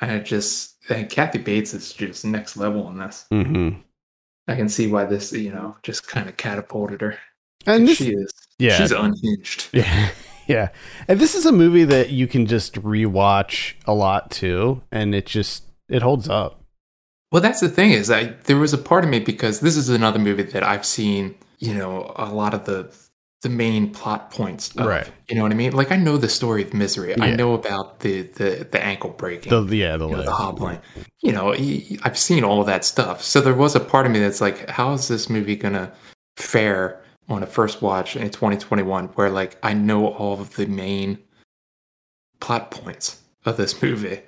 and 0.00 0.10
it 0.12 0.24
just 0.24 0.76
and 0.90 1.10
Kathy 1.10 1.38
Bates 1.38 1.74
is 1.74 1.92
just 1.92 2.24
next 2.24 2.56
level 2.56 2.88
in 2.88 2.96
this. 2.98 3.26
Mm-hmm. 3.30 3.80
I 4.46 4.56
can 4.56 4.70
see 4.70 4.86
why 4.86 5.04
this, 5.04 5.32
you 5.32 5.52
know, 5.52 5.76
just 5.82 6.06
kind 6.08 6.28
of 6.30 6.36
catapulted 6.38 7.02
her. 7.02 7.18
And 7.66 7.86
this, 7.86 7.98
she 7.98 8.12
is, 8.14 8.32
yeah. 8.58 8.76
she's 8.78 8.92
unhinged. 8.92 9.68
yeah, 9.74 10.08
yeah. 10.46 10.68
And 11.08 11.20
this 11.20 11.34
is 11.34 11.44
a 11.44 11.52
movie 11.52 11.84
that 11.84 12.08
you 12.08 12.26
can 12.26 12.46
just 12.46 12.76
rewatch 12.76 13.74
a 13.86 13.92
lot 13.92 14.30
too, 14.30 14.80
and 14.90 15.14
it 15.14 15.26
just 15.26 15.64
it 15.88 16.02
holds 16.02 16.28
up. 16.28 16.64
Well, 17.30 17.42
that's 17.42 17.60
the 17.60 17.68
thing 17.68 17.92
is, 17.92 18.10
I 18.10 18.34
there 18.44 18.56
was 18.56 18.72
a 18.72 18.78
part 18.78 19.04
of 19.04 19.10
me 19.10 19.20
because 19.20 19.60
this 19.60 19.76
is 19.76 19.88
another 19.88 20.18
movie 20.18 20.44
that 20.44 20.62
I've 20.62 20.86
seen, 20.86 21.34
you 21.58 21.74
know, 21.74 22.12
a 22.16 22.32
lot 22.32 22.54
of 22.54 22.64
the 22.64 22.92
the 23.42 23.48
main 23.48 23.90
plot 23.90 24.30
points. 24.30 24.74
Of, 24.74 24.86
Right. 24.86 25.08
You 25.28 25.36
know 25.36 25.42
what 25.42 25.52
I 25.52 25.54
mean? 25.54 25.72
Like 25.72 25.92
I 25.92 25.96
know 25.96 26.16
the 26.16 26.28
story 26.28 26.62
of 26.62 26.74
Misery. 26.74 27.18
I 27.20 27.34
know 27.34 27.54
about 27.54 28.00
the 28.00 28.22
the 28.22 28.66
the 28.70 28.82
ankle 28.82 29.10
breaking. 29.10 29.50
The 29.50 29.76
yeah, 29.76 29.96
the, 29.96 30.08
know, 30.08 30.22
the 30.22 30.32
hobbling. 30.32 30.80
You 31.22 31.32
know, 31.32 31.52
I've 32.02 32.18
seen 32.18 32.44
all 32.44 32.64
that 32.64 32.84
stuff. 32.84 33.22
So 33.22 33.40
there 33.40 33.54
was 33.54 33.76
a 33.76 33.80
part 33.80 34.06
of 34.06 34.12
me 34.12 34.18
that's 34.18 34.40
like, 34.40 34.68
how 34.68 34.92
is 34.94 35.08
this 35.08 35.28
movie 35.28 35.56
gonna 35.56 35.92
fare 36.36 37.02
on 37.28 37.42
a 37.42 37.46
first 37.46 37.82
watch 37.82 38.16
in 38.16 38.30
2021? 38.30 39.06
Where 39.08 39.30
like 39.30 39.58
I 39.62 39.74
know 39.74 40.08
all 40.08 40.40
of 40.40 40.56
the 40.56 40.66
main 40.66 41.18
plot 42.40 42.70
points 42.70 43.22
of 43.44 43.56
this 43.56 43.82
movie, 43.82 44.20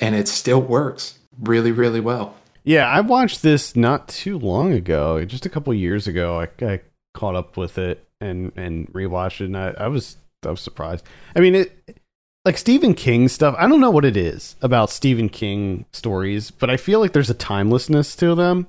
and 0.00 0.14
it 0.14 0.28
still 0.28 0.60
works 0.60 1.18
really, 1.40 1.72
really 1.72 2.00
well. 2.00 2.34
Yeah, 2.64 2.88
I 2.88 3.00
watched 3.00 3.42
this 3.42 3.76
not 3.76 4.08
too 4.08 4.38
long 4.38 4.72
ago, 4.72 5.22
just 5.24 5.44
a 5.44 5.50
couple 5.50 5.72
years 5.74 6.06
ago. 6.06 6.40
I, 6.40 6.64
I 6.64 6.80
caught 7.12 7.34
up 7.34 7.56
with 7.56 7.76
it 7.78 8.06
and 8.20 8.52
and 8.56 8.90
rewatched 8.92 9.40
it, 9.42 9.46
and 9.46 9.56
I, 9.56 9.74
I 9.78 9.88
was 9.88 10.16
I 10.44 10.50
was 10.50 10.60
surprised. 10.60 11.04
I 11.36 11.40
mean, 11.40 11.54
it 11.54 11.98
like 12.46 12.56
Stephen 12.58 12.94
King 12.94 13.28
stuff. 13.28 13.54
I 13.58 13.68
don't 13.68 13.80
know 13.80 13.90
what 13.90 14.04
it 14.06 14.16
is 14.16 14.56
about 14.62 14.88
Stephen 14.90 15.28
King 15.28 15.84
stories, 15.92 16.50
but 16.50 16.70
I 16.70 16.76
feel 16.78 17.00
like 17.00 17.12
there's 17.12 17.30
a 17.30 17.34
timelessness 17.34 18.16
to 18.16 18.34
them 18.34 18.66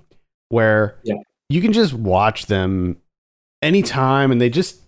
where 0.50 0.96
Yeah. 1.04 1.16
you 1.50 1.62
can 1.62 1.72
just 1.74 1.94
watch 1.94 2.48
them 2.48 2.98
anytime, 3.62 4.32
and 4.32 4.42
they 4.42 4.50
just 4.50 4.82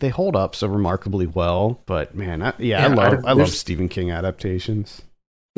they 0.00 0.10
hold 0.10 0.36
up 0.36 0.54
so 0.54 0.66
remarkably 0.68 1.26
well. 1.26 1.80
But 1.86 2.14
man, 2.14 2.42
I, 2.42 2.52
yeah, 2.58 2.78
I 2.78 2.80
Yeah, 2.82 2.84
I 2.86 2.88
love 2.94 3.12
don't- 3.12 3.26
I, 3.26 3.32
love 3.32 3.48
Stephen 3.48 3.88
King 3.88 4.10
adaptations. 4.10 5.00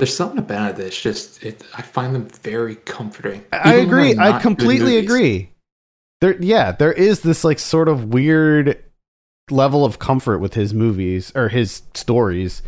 There's 0.02 0.16
something 0.16 0.40
about 0.40 0.70
it 0.70 0.76
that's 0.78 1.00
just 1.00 1.44
it. 1.44 1.62
I 1.74 1.82
find 1.82 2.12
them 2.12 2.24
very 2.24 2.74
comforting. 2.74 3.44
I 3.52 3.74
agree. 3.74 4.18
I 4.18 4.40
completely 4.40 4.96
agree. 4.96 5.52
There, 6.20 6.36
yeah, 6.42 6.72
there 6.72 6.92
is 6.92 7.20
this 7.20 7.44
like 7.44 7.60
sort 7.60 7.86
of 7.88 8.12
weird 8.12 8.82
level 9.48 9.84
of 9.84 10.00
comfort 10.00 10.40
with 10.40 10.54
his 10.54 10.74
movies 10.74 11.30
or 11.36 11.48
his 11.50 11.82
stories. 11.94 12.64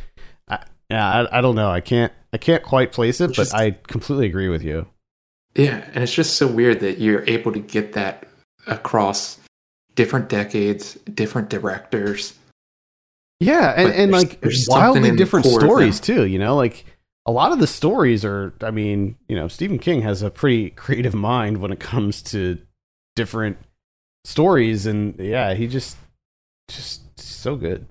I, 0.46 0.62
yeah, 0.88 1.26
I, 1.28 1.38
I 1.38 1.40
don't 1.40 1.56
know. 1.56 1.68
I 1.68 1.80
can't. 1.80 2.12
I 2.32 2.38
can't 2.38 2.62
quite 2.62 2.92
place 2.92 3.20
it, 3.20 3.30
It's 3.30 3.50
but 3.50 3.52
I 3.52 3.72
completely 3.72 4.26
agree 4.26 4.48
with 4.48 4.62
you. 4.62 4.86
Yeah, 5.56 5.84
and 5.92 6.04
it's 6.04 6.14
just 6.14 6.36
so 6.36 6.46
weird 6.46 6.78
that 6.80 7.00
you're 7.00 7.24
able 7.26 7.50
to 7.50 7.58
get 7.58 7.94
that 7.94 8.28
across 8.68 9.40
different 9.96 10.28
decades, 10.28 10.94
different 11.12 11.50
directors. 11.50 12.34
Yeah, 13.40 13.74
and, 13.76 13.92
and 13.92 14.12
like 14.12 14.38
wildly 14.68 15.16
different 15.16 15.46
stories 15.46 15.98
too. 15.98 16.26
You 16.26 16.38
know, 16.38 16.54
like 16.54 16.84
a 17.26 17.32
lot 17.32 17.52
of 17.52 17.58
the 17.58 17.66
stories 17.66 18.24
are. 18.24 18.54
I 18.60 18.70
mean, 18.70 19.16
you 19.28 19.36
know, 19.36 19.48
Stephen 19.48 19.78
King 19.78 20.02
has 20.02 20.22
a 20.22 20.30
pretty 20.30 20.70
creative 20.76 21.14
mind 21.14 21.58
when 21.58 21.72
it 21.72 21.80
comes 21.80 22.22
to 22.22 22.58
different 23.16 23.58
stories, 24.24 24.86
and 24.86 25.18
yeah, 25.18 25.54
he 25.54 25.66
just 25.66 25.96
just 26.68 27.02
so 27.18 27.56
good. 27.56 27.86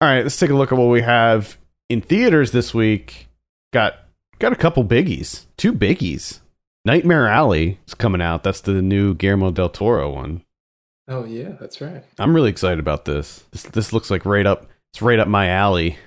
All 0.00 0.08
right, 0.08 0.22
let's 0.22 0.38
take 0.38 0.50
a 0.50 0.54
look 0.54 0.72
at 0.72 0.78
what 0.78 0.90
we 0.90 1.02
have 1.02 1.56
in 1.88 2.00
theaters 2.00 2.52
this 2.52 2.74
week. 2.74 3.28
Got 3.72 3.94
got 4.38 4.52
a 4.52 4.56
couple 4.56 4.84
biggies, 4.84 5.46
two 5.56 5.72
biggies. 5.72 6.40
Nightmare 6.84 7.26
Alley 7.26 7.80
is 7.86 7.94
coming 7.94 8.22
out. 8.22 8.44
That's 8.44 8.60
the 8.60 8.80
new 8.80 9.14
Guillermo 9.14 9.50
del 9.50 9.68
Toro 9.68 10.12
one. 10.12 10.42
Oh 11.08 11.24
yeah, 11.24 11.50
that's 11.58 11.80
right. 11.80 12.04
I'm 12.18 12.34
really 12.34 12.50
excited 12.50 12.78
about 12.78 13.04
this. 13.04 13.44
This 13.50 13.64
this 13.64 13.92
looks 13.92 14.10
like 14.10 14.24
right 14.24 14.46
up. 14.46 14.66
It's 14.92 15.02
right 15.02 15.18
up 15.18 15.28
my 15.28 15.48
alley. 15.48 15.98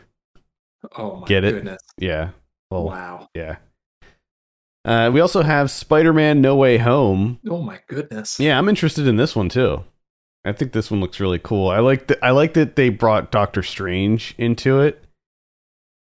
Oh 0.98 1.18
my 1.18 1.28
Get 1.28 1.44
it? 1.44 1.54
goodness! 1.56 1.82
Yeah. 1.98 2.30
Well, 2.72 2.86
Wow. 2.86 3.30
yeah. 3.34 3.58
Uh, 4.86 5.12
we 5.14 5.20
also 5.20 5.42
have 5.44 5.70
Spider-Man: 5.70 6.40
No 6.42 6.56
Way 6.56 6.78
Home. 6.78 7.40
Oh 7.50 7.62
my 7.62 7.80
goodness. 7.88 8.40
Yeah, 8.40 8.58
I'm 8.58 8.70
interested 8.70 9.08
in 9.08 9.18
this 9.18 9.36
one 9.36 9.50
too. 9.50 9.84
I 10.46 10.54
think 10.54 10.72
this 10.72 10.90
one 10.90 11.02
looks 11.02 11.20
really 11.20 11.40
cool. 11.40 11.70
I 11.70 11.80
like 11.80 12.08
that. 12.08 12.20
I 12.24 12.32
like 12.32 12.54
that 12.54 12.76
they 12.78 12.90
brought 12.90 13.30
Doctor 13.32 13.62
Strange 13.62 14.34
into 14.38 14.80
it, 14.80 15.04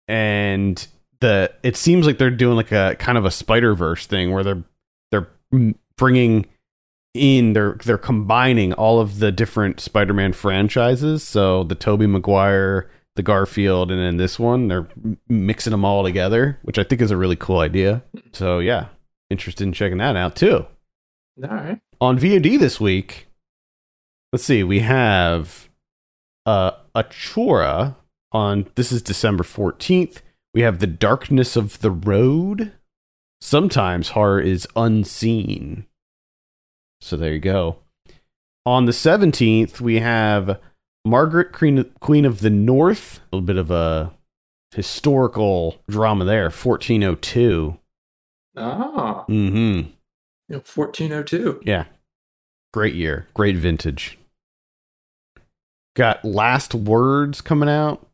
and 0.08 0.86
the 1.20 1.52
it 1.62 1.76
seems 1.76 2.06
like 2.06 2.18
they're 2.18 2.30
doing 2.30 2.56
like 2.56 2.72
a 2.72 2.96
kind 2.98 3.18
of 3.18 3.24
a 3.24 3.30
Spider 3.30 3.74
Verse 3.74 4.06
thing 4.06 4.32
where 4.32 4.42
they're 4.42 4.64
they're 5.12 5.28
bringing 5.98 6.46
in 7.12 7.52
they're 7.52 7.76
they're 7.84 7.98
combining 7.98 8.72
all 8.72 8.98
of 8.98 9.18
the 9.18 9.30
different 9.30 9.78
Spider-Man 9.80 10.32
franchises. 10.32 11.22
So 11.22 11.64
the 11.64 11.74
Tobey 11.74 12.06
Maguire, 12.06 12.88
the 13.16 13.22
Garfield, 13.22 13.90
and 13.90 14.00
then 14.00 14.16
this 14.16 14.38
one 14.38 14.68
they're 14.68 14.88
mixing 15.28 15.70
them 15.70 15.84
all 15.84 16.02
together, 16.02 16.58
which 16.62 16.78
I 16.78 16.84
think 16.84 17.00
is 17.00 17.10
a 17.10 17.16
really 17.16 17.36
cool 17.36 17.58
idea. 17.60 18.02
So 18.32 18.58
yeah, 18.58 18.88
interested 19.30 19.64
in 19.64 19.72
checking 19.72 19.98
that 19.98 20.16
out 20.16 20.34
too 20.36 20.66
All 21.42 21.48
right. 21.50 21.80
on 22.00 22.18
VOD 22.18 22.58
this 22.58 22.80
week. 22.80 23.28
Let's 24.32 24.44
see, 24.44 24.64
we 24.64 24.80
have 24.80 25.68
uh 26.46 26.72
Achora 26.94 27.96
on 28.32 28.66
this 28.74 28.90
is 28.92 29.02
December 29.02 29.44
14th. 29.44 30.20
We 30.52 30.62
have 30.62 30.78
The 30.78 30.86
Darkness 30.86 31.56
of 31.56 31.80
the 31.80 31.90
Road. 31.90 32.72
Sometimes 33.40 34.10
horror 34.10 34.40
is 34.40 34.66
unseen. 34.76 35.86
So 37.00 37.16
there 37.16 37.32
you 37.32 37.38
go. 37.40 37.78
On 38.64 38.86
the 38.86 38.92
17th, 38.92 39.80
we 39.80 39.98
have 39.98 40.58
Margaret 41.04 41.52
Queen, 41.52 41.84
Queen 42.00 42.24
of 42.24 42.40
the 42.40 42.50
North, 42.50 43.20
a 43.32 43.36
little 43.36 43.46
bit 43.46 43.56
of 43.56 43.70
a 43.70 44.12
historical 44.74 45.78
drama 45.88 46.24
there, 46.24 46.44
1402. 46.44 47.78
Ah, 48.56 49.24
Mm-hmm. 49.28 49.56
you 49.58 49.92
know, 50.48 50.62
1402. 50.74 51.60
Yeah. 51.64 51.84
Great 52.72 52.94
year. 52.94 53.26
Great 53.34 53.56
vintage. 53.56 54.18
Got 55.96 56.24
Last 56.24 56.74
Words 56.74 57.40
coming 57.40 57.68
out. 57.68 58.06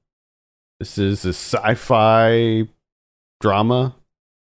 This 0.79 0.98
is 0.98 1.24
a 1.24 1.31
sci 1.31 1.74
fi 1.74 2.68
drama. 3.40 3.94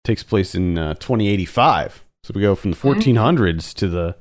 Takes 0.05 0.22
place 0.22 0.55
in 0.55 0.79
uh, 0.79 0.94
2085. 0.94 2.05
So 2.24 2.33
we 2.35 2.40
go 2.40 2.55
from 2.55 2.70
the 2.70 2.77
1400s 2.77 3.74
to 3.74 3.88
the 3.88 4.16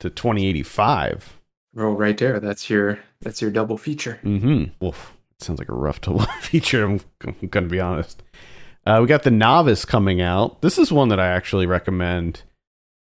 to 0.00 0.10
2085. 0.10 1.38
Roll 1.74 1.94
right 1.94 2.16
there. 2.18 2.38
That's 2.40 2.68
your 2.68 2.98
that's 3.22 3.40
your 3.40 3.50
double 3.50 3.78
feature. 3.78 4.20
Mm-hmm. 4.22 4.64
Wolf. 4.80 5.12
Sounds 5.40 5.58
like 5.58 5.68
a 5.68 5.74
rough 5.74 6.00
double 6.02 6.24
feature. 6.40 6.84
I'm, 6.84 7.00
I'm 7.26 7.48
going 7.48 7.64
to 7.64 7.70
be 7.70 7.80
honest. 7.80 8.22
Uh, 8.84 8.98
we 9.00 9.06
got 9.06 9.22
the 9.22 9.30
novice 9.30 9.84
coming 9.84 10.20
out. 10.20 10.60
This 10.60 10.78
is 10.78 10.92
one 10.92 11.08
that 11.08 11.20
I 11.20 11.28
actually 11.28 11.66
recommend. 11.66 12.42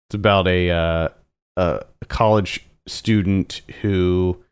It's 0.10 0.16
about 0.16 0.48
a 0.48 0.72
uh, 0.72 1.10
a 1.56 1.84
college 2.08 2.66
student 2.88 3.62
who 3.82 4.44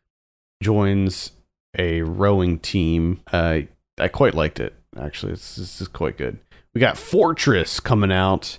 joins 0.62 1.32
a 1.76 2.02
rowing 2.02 2.58
team. 2.58 3.20
Uh, 3.32 3.60
I 3.98 4.08
quite 4.08 4.34
liked 4.34 4.60
it 4.60 4.74
actually. 5.00 5.32
This, 5.32 5.56
this 5.56 5.80
is 5.80 5.88
quite 5.88 6.16
good. 6.16 6.38
We 6.74 6.80
got 6.80 6.98
Fortress 6.98 7.80
coming 7.80 8.12
out, 8.12 8.58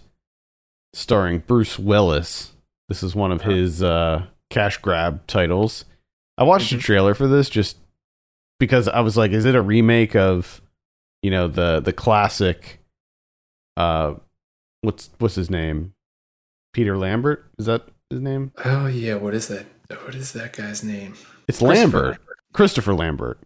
starring 0.94 1.40
Bruce 1.40 1.78
Willis. 1.78 2.54
This 2.90 3.04
is 3.04 3.16
one 3.16 3.32
of 3.32 3.44
his 3.44 3.84
uh, 3.84 4.26
cash 4.50 4.78
grab 4.78 5.26
titles. 5.28 5.86
I 6.38 6.44
watched 6.44 6.74
Mhm. 6.74 6.78
a 6.78 6.82
trailer 6.82 7.14
for 7.14 7.28
this 7.28 7.50
just 7.50 7.78
because 8.60 8.88
I 8.88 9.00
was 9.02 9.18
like, 9.18 9.32
is 9.32 9.46
it 9.46 9.56
a 9.56 9.62
remake 9.62 10.16
of, 10.16 10.62
you 11.22 11.32
know, 11.32 11.48
the 11.48 11.80
the 11.80 11.94
classic? 11.94 12.80
Uh, 13.76 14.16
what's 14.82 15.10
what's 15.20 15.36
his 15.36 15.50
name? 15.50 15.94
Peter 16.74 16.98
Lambert 16.98 17.46
is 17.58 17.66
that 17.66 17.88
his 18.10 18.22
name? 18.22 18.52
Oh 18.66 18.88
yeah, 18.88 19.16
what 19.16 19.34
is 19.34 19.48
that? 19.48 19.66
What 20.04 20.16
is 20.16 20.34
that 20.34 20.54
guy's 20.54 20.84
name? 20.84 21.14
It's 21.48 21.60
Christopher 21.60 21.98
Lambert, 21.98 22.18
Christopher 22.54 22.94
Lambert. 22.94 23.40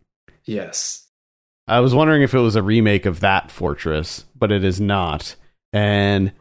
Yes. 0.45 1.07
I 1.67 1.79
was 1.79 1.93
wondering 1.93 2.23
if 2.23 2.33
it 2.33 2.39
was 2.39 2.55
a 2.55 2.63
remake 2.63 3.05
of 3.05 3.19
that 3.19 3.51
Fortress, 3.51 4.25
but 4.35 4.51
it 4.51 4.63
is 4.63 4.81
not. 4.81 5.35
And 5.71 6.33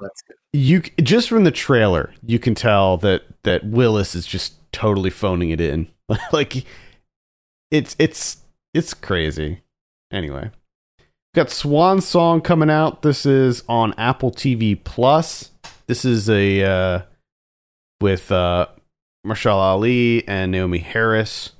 you 0.52 0.80
just 0.80 1.28
from 1.28 1.44
the 1.44 1.50
trailer, 1.52 2.12
you 2.26 2.38
can 2.38 2.54
tell 2.54 2.96
that 2.98 3.22
that 3.44 3.64
Willis 3.64 4.14
is 4.14 4.26
just 4.26 4.54
totally 4.72 5.10
phoning 5.10 5.50
it 5.50 5.60
in. 5.60 5.88
like 6.32 6.64
it's 7.70 7.96
it's 7.98 8.38
it's 8.74 8.94
crazy. 8.94 9.62
Anyway, 10.12 10.50
got 11.34 11.50
Swan 11.50 12.00
Song 12.00 12.40
coming 12.40 12.70
out. 12.70 13.02
This 13.02 13.24
is 13.24 13.62
on 13.68 13.94
Apple 13.96 14.30
TV 14.30 14.82
Plus. 14.82 15.50
This 15.86 16.04
is 16.04 16.28
a 16.28 16.64
uh, 16.64 17.02
with 18.00 18.30
uh, 18.32 18.66
Mahershala 19.26 19.72
Ali 19.72 20.26
and 20.26 20.54
Naomie 20.54 20.82
Harris. 20.82 21.50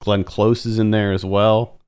Glenn 0.00 0.24
Close 0.24 0.64
is 0.64 0.78
in 0.78 0.90
there 0.90 1.12
as 1.12 1.24
well. 1.24 1.80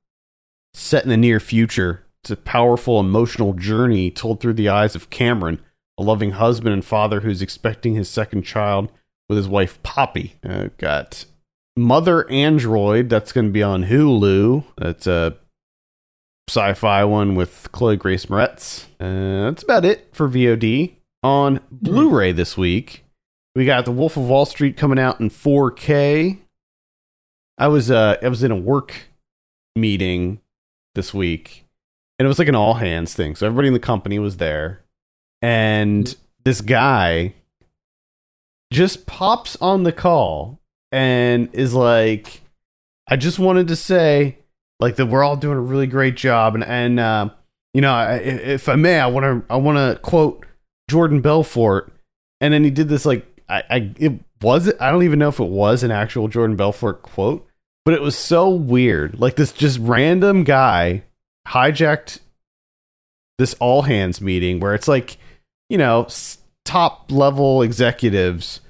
Set 0.73 1.03
in 1.03 1.09
the 1.09 1.17
near 1.17 1.39
future, 1.39 2.05
it's 2.23 2.31
a 2.31 2.37
powerful 2.37 2.99
emotional 2.99 3.53
journey 3.53 4.11
told 4.11 4.39
through 4.39 4.53
the 4.53 4.69
eyes 4.69 4.95
of 4.95 5.09
Cameron, 5.09 5.61
a 5.97 6.03
loving 6.03 6.31
husband 6.31 6.73
and 6.73 6.85
father 6.85 7.21
who's 7.21 7.41
expecting 7.41 7.95
his 7.95 8.09
second 8.09 8.43
child 8.43 8.91
with 9.27 9.37
his 9.37 9.47
wife 9.47 9.81
Poppy. 9.83 10.35
Uh, 10.43 10.69
got 10.77 11.25
Mother 11.77 12.29
Android, 12.29 13.09
that's 13.09 13.31
going 13.31 13.47
to 13.47 13.51
be 13.51 13.63
on 13.63 13.85
Hulu. 13.85 14.63
That's 14.77 15.07
a 15.07 15.37
sci-fi 16.49 17.03
one 17.05 17.35
with 17.35 17.69
Chloe 17.71 17.95
Grace 17.95 18.25
Moretz. 18.25 18.85
Uh, 18.99 19.49
that's 19.49 19.63
about 19.63 19.85
it 19.85 20.09
for 20.11 20.27
VOD. 20.27 20.95
On 21.23 21.59
Blu-ray 21.71 22.31
this 22.31 22.57
week, 22.57 23.05
we 23.55 23.65
got 23.65 23.85
The 23.85 23.91
Wolf 23.91 24.17
of 24.17 24.27
Wall 24.27 24.45
Street 24.45 24.75
coming 24.75 24.99
out 24.99 25.19
in 25.19 25.29
4K. 25.29 26.39
I 27.57 27.67
was 27.67 27.91
uh 27.91 28.17
I 28.21 28.27
was 28.27 28.43
in 28.43 28.49
a 28.49 28.55
work 28.55 29.09
meeting 29.75 30.41
this 30.95 31.13
week 31.13 31.65
and 32.17 32.25
it 32.25 32.27
was 32.27 32.39
like 32.39 32.47
an 32.47 32.55
all 32.55 32.75
hands 32.75 33.13
thing. 33.13 33.35
So 33.35 33.45
everybody 33.45 33.67
in 33.67 33.73
the 33.75 33.79
company 33.79 34.17
was 34.17 34.37
there 34.37 34.81
and 35.43 36.15
this 36.43 36.61
guy 36.61 37.35
just 38.73 39.05
pops 39.05 39.57
on 39.57 39.83
the 39.83 39.91
call 39.91 40.59
and 40.91 41.49
is 41.53 41.73
like 41.73 42.41
I 43.07 43.15
just 43.15 43.39
wanted 43.39 43.67
to 43.69 43.75
say 43.75 44.37
like 44.79 44.95
that 44.95 45.07
we're 45.07 45.23
all 45.23 45.35
doing 45.35 45.57
a 45.57 45.61
really 45.61 45.87
great 45.87 46.15
job. 46.15 46.55
And 46.55 46.63
and 46.63 46.99
uh, 46.99 47.29
you 47.73 47.81
know 47.81 47.93
I, 47.93 48.15
if 48.15 48.69
I 48.69 48.75
may 48.75 48.99
I 48.99 49.07
want 49.07 49.25
to 49.25 49.53
I 49.53 49.57
want 49.57 49.77
to 49.77 49.99
quote 50.01 50.45
Jordan 50.89 51.21
Belfort. 51.21 51.91
And 52.39 52.53
then 52.53 52.63
he 52.63 52.71
did 52.71 52.89
this 52.89 53.05
like 53.05 53.25
I, 53.47 53.63
I 53.69 53.91
it 53.97 54.13
was 54.41 54.71
I 54.79 54.91
don't 54.91 55.03
even 55.03 55.19
know 55.19 55.29
if 55.29 55.39
it 55.39 55.49
was 55.49 55.83
an 55.83 55.91
actual 55.91 56.27
Jordan 56.27 56.55
Belfort 56.55 57.03
quote 57.03 57.47
but 57.83 57.93
it 57.93 58.01
was 58.01 58.15
so 58.15 58.49
weird. 58.49 59.19
Like 59.19 59.35
this 59.35 59.51
just 59.51 59.79
random 59.79 60.43
guy 60.43 61.03
hijacked 61.47 62.19
this 63.37 63.55
all 63.55 63.83
hands 63.83 64.21
meeting 64.21 64.59
where 64.59 64.75
it's 64.75 64.87
like 64.87 65.17
you 65.69 65.77
know 65.77 66.07
top 66.63 67.11
level 67.11 67.61
executives 67.61 68.61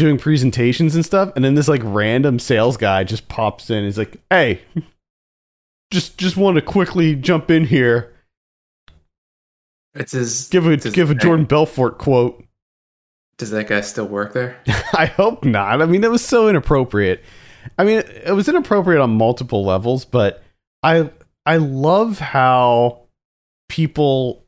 doing 0.00 0.18
presentations 0.18 0.94
and 0.96 1.04
stuff 1.04 1.32
and 1.36 1.44
then 1.44 1.54
this 1.54 1.68
like 1.68 1.80
random 1.84 2.38
sales 2.38 2.76
guy 2.76 3.04
just 3.04 3.28
pops 3.28 3.70
in 3.70 3.84
he's 3.84 3.96
like 3.98 4.16
hey 4.30 4.60
just 5.92 6.18
just 6.18 6.36
want 6.36 6.56
to 6.56 6.62
quickly 6.62 7.14
jump 7.14 7.50
in 7.50 7.64
here 7.66 8.12
It's 9.94 10.12
his. 10.12 10.48
give 10.48 10.66
a 10.66 10.76
does- 10.76 10.92
give 10.92 11.10
a 11.10 11.14
jordan 11.14 11.44
belfort 11.44 11.98
quote 11.98 12.42
Does 13.38 13.50
that 13.50 13.68
guy 13.68 13.80
still 13.82 14.06
work 14.06 14.32
there? 14.32 14.58
I 14.92 15.06
hope 15.06 15.44
not. 15.44 15.80
I 15.80 15.86
mean, 15.86 16.04
it 16.04 16.10
was 16.10 16.22
so 16.24 16.48
inappropriate. 16.48 17.22
I 17.78 17.84
mean, 17.84 18.02
it 18.24 18.34
was 18.34 18.48
inappropriate 18.48 19.00
on 19.00 19.10
multiple 19.16 19.64
levels, 19.64 20.04
but 20.04 20.42
I 20.82 21.10
I 21.46 21.56
love 21.56 22.18
how 22.18 23.00
people 23.70 24.44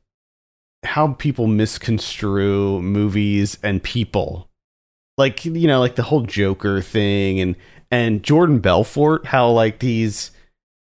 how 0.85 1.15
people 1.15 1.47
misconstrue 1.47 2.83
movies 2.83 3.57
and 3.63 3.83
people. 3.83 4.49
Like, 5.19 5.45
you 5.45 5.67
know, 5.67 5.81
like 5.81 5.97
the 5.97 6.03
whole 6.03 6.23
Joker 6.23 6.81
thing 6.81 7.41
and 7.41 7.57
and 7.91 8.23
Jordan 8.23 8.59
Belfort, 8.59 9.27
how 9.27 9.51
like 9.51 9.79
these 9.81 10.31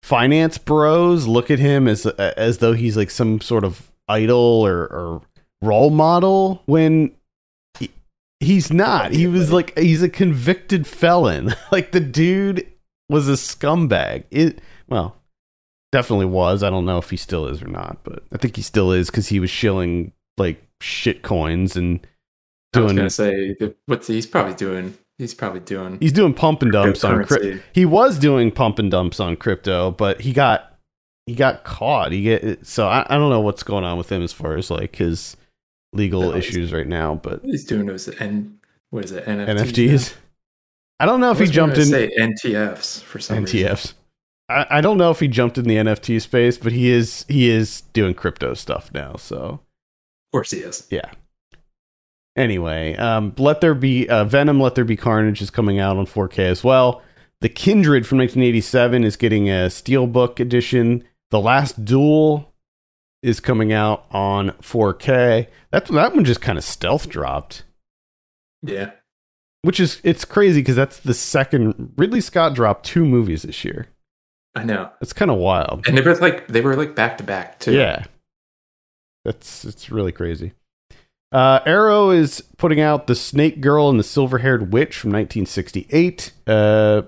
finance 0.03 0.59
bros 0.59 1.27
look 1.27 1.51
at 1.51 1.59
him 1.59 1.89
as 1.89 2.07
uh, 2.07 2.35
as 2.37 2.59
though 2.59 2.73
he's 2.75 2.97
like 2.97 3.11
some 3.11 3.41
sort 3.41 3.65
of 3.65 3.91
idol 4.09 4.67
or, 4.67 4.83
or 4.83 5.23
role 5.63 5.91
model 5.91 6.63
when 6.67 7.15
he- 7.79 7.91
he's 8.41 8.73
not. 8.73 9.13
He 9.13 9.27
was 9.27 9.53
like 9.53 9.77
he's 9.79 10.03
a 10.03 10.09
convicted 10.09 10.87
felon. 10.87 11.55
like 11.73 11.93
the 11.93 12.01
dude 12.01 12.67
was 13.09 13.29
a 13.29 13.33
scumbag. 13.33 14.25
It 14.31 14.61
well, 14.89 15.17
definitely 15.93 16.27
was. 16.27 16.63
I 16.63 16.71
don't 16.71 16.87
know 16.87 16.99
if 16.99 17.11
he 17.11 17.17
still 17.17 17.47
is 17.47 17.63
or 17.63 17.69
not, 17.69 17.99
but 18.05 18.23
I 18.33 18.37
think 18.37 18.57
he 18.57 18.63
still 18.63 18.93
is 18.93 19.11
because 19.11 19.29
he 19.29 19.41
was 19.41 19.51
shilling 19.51 20.13
like 20.37 20.63
shit 20.81 21.23
coins 21.23 21.77
and 21.77 22.07
I 22.75 22.81
was 22.81 22.87
doing. 22.89 22.97
gonna 22.97 23.11
say 23.11 23.57
what's 23.87 24.07
he's 24.07 24.27
probably 24.27 24.55
doing. 24.55 24.97
He's 25.19 25.35
probably 25.35 25.61
doing. 25.61 25.99
He's 26.01 26.13
doing 26.13 26.33
pump 26.33 26.63
and 26.63 26.73
dumps 26.73 27.05
on 27.05 27.25
crypto. 27.25 27.61
He 27.73 27.85
was 27.85 28.19
doing 28.19 28.51
pump 28.51 28.79
and 28.79 28.91
dumps 28.91 29.21
on 29.21 29.37
crypto, 29.37 29.91
but 29.91 30.21
he 30.23 30.33
got 30.33 30.79
he 31.27 31.35
got 31.35 31.65
caught. 31.65 32.13
He 32.13 32.23
get 32.23 32.67
so 32.67 32.87
I, 32.89 33.05
I 33.09 33.17
don't 33.19 33.31
know 33.31 33.41
what's 33.41 33.63
going 33.63 33.85
on 33.85 33.99
with 33.99 34.11
him 34.11 34.23
as 34.23 34.33
far 34.33 34.57
as 34.57 34.71
like 34.71 34.97
his 34.97 35.37
legal 35.93 36.23
No, 36.23 36.35
issues 36.35 36.73
right 36.73 36.87
now, 36.87 37.17
but 37.17 37.41
He's 37.45 37.65
doing 37.65 37.87
those 37.87 38.09
and 38.09 38.59
what 38.91 39.05
is 39.05 39.13
it? 39.13 39.27
NFTs. 39.27 39.57
NFTs. 39.57 40.15
I 41.01 41.07
don't 41.07 41.21
know 41.21 41.31
if 41.33 41.39
he 41.39 41.47
jumped 41.47 41.77
in 41.79 41.87
Say 41.87 42.11
NTFs 42.19 43.03
for 43.03 43.19
some 43.19 43.45
reason. 43.45 43.61
NTFs. 43.61 43.95
I, 44.49 44.67
I 44.71 44.81
don't 44.81 44.99
know 44.99 45.11
if 45.11 45.21
he 45.21 45.29
jumped 45.29 45.59
in 45.59 45.65
the 45.65 45.77
NFT 45.77 46.21
space, 46.21 46.57
but 46.59 46.73
he 46.73 46.91
is 46.91 47.25
he 47.29 47.49
is 47.51 47.83
doing 47.93 48.15
crypto 48.15 48.55
stuff 48.55 48.91
now. 48.95 49.17
So 49.17 49.37
Of 49.37 49.61
course 50.33 50.51
he 50.51 50.59
is. 50.61 50.87
yeah. 50.91 51.11
Anyway, 52.37 52.97
um, 52.97 53.35
let 53.39 53.61
there 53.61 53.75
be 53.75 54.09
uh, 54.09 54.25
Venom. 54.25 54.61
Let 54.61 54.75
there 54.75 54.85
be 54.85 54.97
Carnage 54.97 55.43
is 55.43 55.51
coming 55.51 55.79
out 55.79 55.97
on 55.97 56.07
4K 56.07 56.39
as 56.41 56.63
well. 56.65 57.03
The 57.41 57.49
Kindred 57.49 58.07
from 58.07 58.19
1987 58.19 59.03
is 59.05 59.17
getting 59.17 59.49
a 59.49 59.67
Steelbook 59.67 60.39
edition. 60.41 61.05
The 61.31 61.41
Last 61.41 61.85
Duel 61.85 62.53
is 63.23 63.41
coming 63.41 63.73
out 63.73 64.07
on 64.11 64.51
4K. 64.63 65.47
That 65.73 65.87
that 65.87 66.15
one 66.15 66.25
just 66.25 66.41
kind 66.41 66.57
of 66.59 66.65
stealth 66.65 67.09
dropped, 67.09 67.65
Yeah. 68.63 68.93
which 69.63 69.81
is 69.81 70.01
it's 70.05 70.25
crazy 70.25 70.61
because 70.61 70.77
that's 70.77 71.01
the 71.01 71.15
second 71.15 71.93
Ridley 71.97 72.21
Scott 72.21 72.55
dropped 72.55 72.87
two 72.87 73.05
movies 73.05 73.43
this 73.43 73.65
year. 73.65 73.89
I 74.55 74.65
know. 74.65 74.91
It's 75.01 75.13
kind 75.13 75.31
of 75.31 75.37
wild. 75.39 75.87
And 75.87 75.97
they 75.97 76.03
were 76.03 76.15
like 76.17 76.47
they 76.49 76.61
were 76.61 76.77
like 76.77 76.95
back 76.95 77.19
to 77.19 77.25
back 77.25 77.59
too. 77.59 77.73
Yeah. 77.73 78.05
That's 79.25 79.65
it's 79.65 79.91
really 79.91 80.13
crazy. 80.13 80.53
Uh, 81.33 81.61
Arrow 81.65 82.11
is 82.11 82.43
putting 82.59 82.81
out 82.81 83.07
the 83.07 83.15
Snake 83.15 83.61
Girl 83.61 83.89
and 83.89 83.99
the 83.99 84.05
Silver 84.05 84.39
Haired 84.39 84.73
Witch 84.73 84.97
from 84.97 85.11
1968. 85.11 86.33
Uh, 86.47 87.03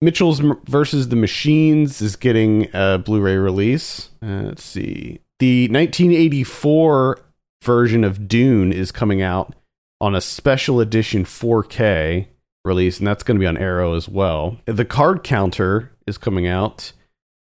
Mitchell's 0.00 0.40
versus 0.66 1.08
the 1.08 1.16
Machines 1.16 2.00
is 2.00 2.16
getting 2.16 2.68
a 2.74 2.98
Blu-ray 2.98 3.36
release. 3.36 4.10
Uh, 4.22 4.42
let's 4.44 4.64
see. 4.64 5.20
The 5.38 5.68
1984 5.68 7.18
version 7.62 8.04
of 8.04 8.28
Dune 8.28 8.72
is 8.72 8.90
coming 8.92 9.20
out 9.20 9.54
on 10.00 10.14
a 10.14 10.20
special 10.20 10.80
edition 10.80 11.24
4K 11.24 12.26
release, 12.64 12.98
and 12.98 13.06
that's 13.06 13.22
going 13.22 13.36
to 13.36 13.40
be 13.40 13.46
on 13.46 13.56
Arrow 13.56 13.94
as 13.94 14.08
well. 14.08 14.58
The 14.66 14.84
Card 14.84 15.22
Counter 15.22 15.92
is 16.06 16.18
coming 16.18 16.46
out. 16.46 16.92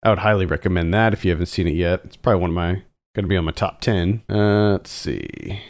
I 0.03 0.11
would 0.11 0.21
highly 0.21 0.47
recommend 0.47 0.95
that 0.95 1.13
if 1.13 1.25
you 1.25 1.31
haven't 1.31 1.47
seen 1.47 1.67
it 1.67 1.75
yet. 1.75 2.03
It's 2.05 2.17
probably 2.17 2.41
one 2.41 2.51
of 2.51 2.57
my 2.57 2.83
going 3.15 3.25
to 3.25 3.29
be 3.29 3.37
on 3.37 3.45
my 3.45 3.53
top 3.53 3.81
10. 3.81 4.23
Uh, 4.29 4.73
let's 4.73 4.91
see. 4.91 5.61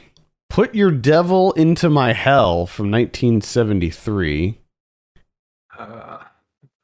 Put 0.51 0.74
Your 0.74 0.90
Devil 0.90 1.53
Into 1.53 1.88
My 1.88 2.12
Hell 2.12 2.66
from 2.66 2.90
1973. 2.90 4.59
Uh, 5.78 6.18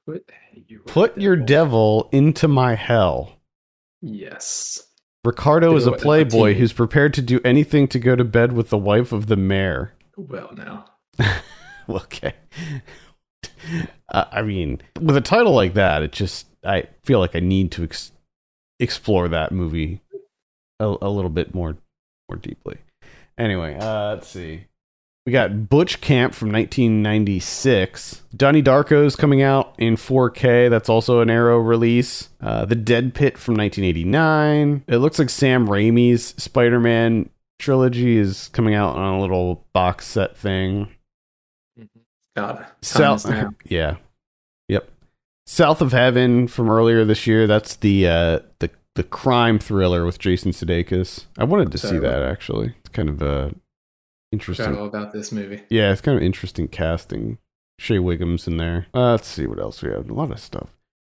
put 0.06 0.30
your 0.68 0.80
Put 0.84 1.18
Your 1.18 1.34
Devil 1.34 2.08
Into 2.12 2.46
My 2.46 2.76
Hell. 2.76 3.40
Yes. 4.00 4.86
Ricardo 5.24 5.74
is 5.74 5.84
a 5.84 5.90
go 5.90 5.92
with 5.94 6.00
a 6.00 6.04
playboy 6.04 6.54
who's 6.54 6.72
prepared 6.72 7.12
to 7.14 7.22
do 7.22 7.40
anything 7.44 7.88
to 7.88 7.98
go 7.98 8.14
to 8.14 8.22
bed 8.22 8.52
with 8.52 8.70
the 8.70 8.78
wife 8.78 9.10
of 9.12 9.26
the 9.26 9.36
mayor. 9.36 9.92
Well, 10.16 10.50
now. 10.56 10.86
okay. 11.90 12.32
uh, 14.10 14.24
I 14.32 14.40
mean, 14.40 14.80
with 14.98 15.14
a 15.14 15.20
title 15.20 15.52
like 15.52 15.74
that, 15.74 16.02
it 16.02 16.12
just 16.12 16.46
I 16.64 16.84
feel 17.04 17.18
like 17.18 17.36
I 17.36 17.40
need 17.40 17.70
to 17.72 17.84
ex- 17.84 18.12
explore 18.80 19.28
that 19.28 19.52
movie 19.52 20.00
a, 20.80 20.86
a 21.02 21.10
little 21.10 21.28
bit 21.28 21.54
more 21.54 21.76
more 22.30 22.38
deeply. 22.38 22.78
Anyway, 23.38 23.76
uh, 23.78 24.14
let's 24.14 24.28
see. 24.28 24.66
We 25.26 25.32
got 25.32 25.68
Butch 25.68 26.00
Camp 26.00 26.34
from 26.34 26.52
1996. 26.52 28.22
Donnie 28.36 28.62
Darko's 28.62 29.16
coming 29.16 29.42
out 29.42 29.74
in 29.76 29.96
4K. 29.96 30.70
That's 30.70 30.88
also 30.88 31.20
an 31.20 31.30
Arrow 31.30 31.58
release. 31.58 32.28
Uh, 32.40 32.64
the 32.64 32.76
Dead 32.76 33.12
Pit 33.12 33.36
from 33.36 33.56
1989. 33.56 34.84
It 34.86 34.98
looks 34.98 35.18
like 35.18 35.28
Sam 35.28 35.66
Raimi's 35.66 36.26
Spider-Man 36.40 37.28
trilogy 37.58 38.18
is 38.18 38.48
coming 38.48 38.74
out 38.74 38.94
on 38.94 39.14
a 39.14 39.20
little 39.20 39.66
box 39.72 40.06
set 40.06 40.36
thing. 40.36 40.88
God. 42.36 42.64
South, 42.82 43.22
South. 43.22 43.54
Yeah, 43.64 43.96
yep. 44.68 44.88
South 45.46 45.80
of 45.80 45.92
Heaven 45.92 46.46
from 46.46 46.70
earlier 46.70 47.04
this 47.04 47.26
year. 47.26 47.46
That's 47.48 47.74
the 47.76 48.06
uh, 48.06 48.38
the 48.60 48.70
the 48.96 49.04
crime 49.04 49.58
thriller 49.58 50.04
with 50.04 50.18
Jason 50.18 50.52
Sudeikis. 50.52 51.26
I 51.38 51.44
wanted 51.44 51.70
to 51.72 51.78
see 51.78 51.98
that 51.98 52.22
actually. 52.22 52.74
It's 52.80 52.88
kind 52.90 53.08
of 53.08 53.22
uh, 53.22 53.50
interesting. 54.32 54.76
all 54.76 54.86
about 54.86 55.12
this 55.12 55.32
movie. 55.32 55.62
Yeah, 55.70 55.92
it's 55.92 56.00
kind 56.00 56.16
of 56.16 56.22
interesting 56.22 56.68
casting. 56.68 57.38
Shea 57.78 57.98
Whigham's 57.98 58.46
in 58.48 58.56
there. 58.56 58.86
Uh, 58.94 59.12
let's 59.12 59.28
see 59.28 59.46
what 59.46 59.58
else 59.60 59.82
we 59.82 59.90
have. 59.90 60.08
A 60.08 60.14
lot 60.14 60.30
of 60.32 60.40
stuff. 60.40 60.70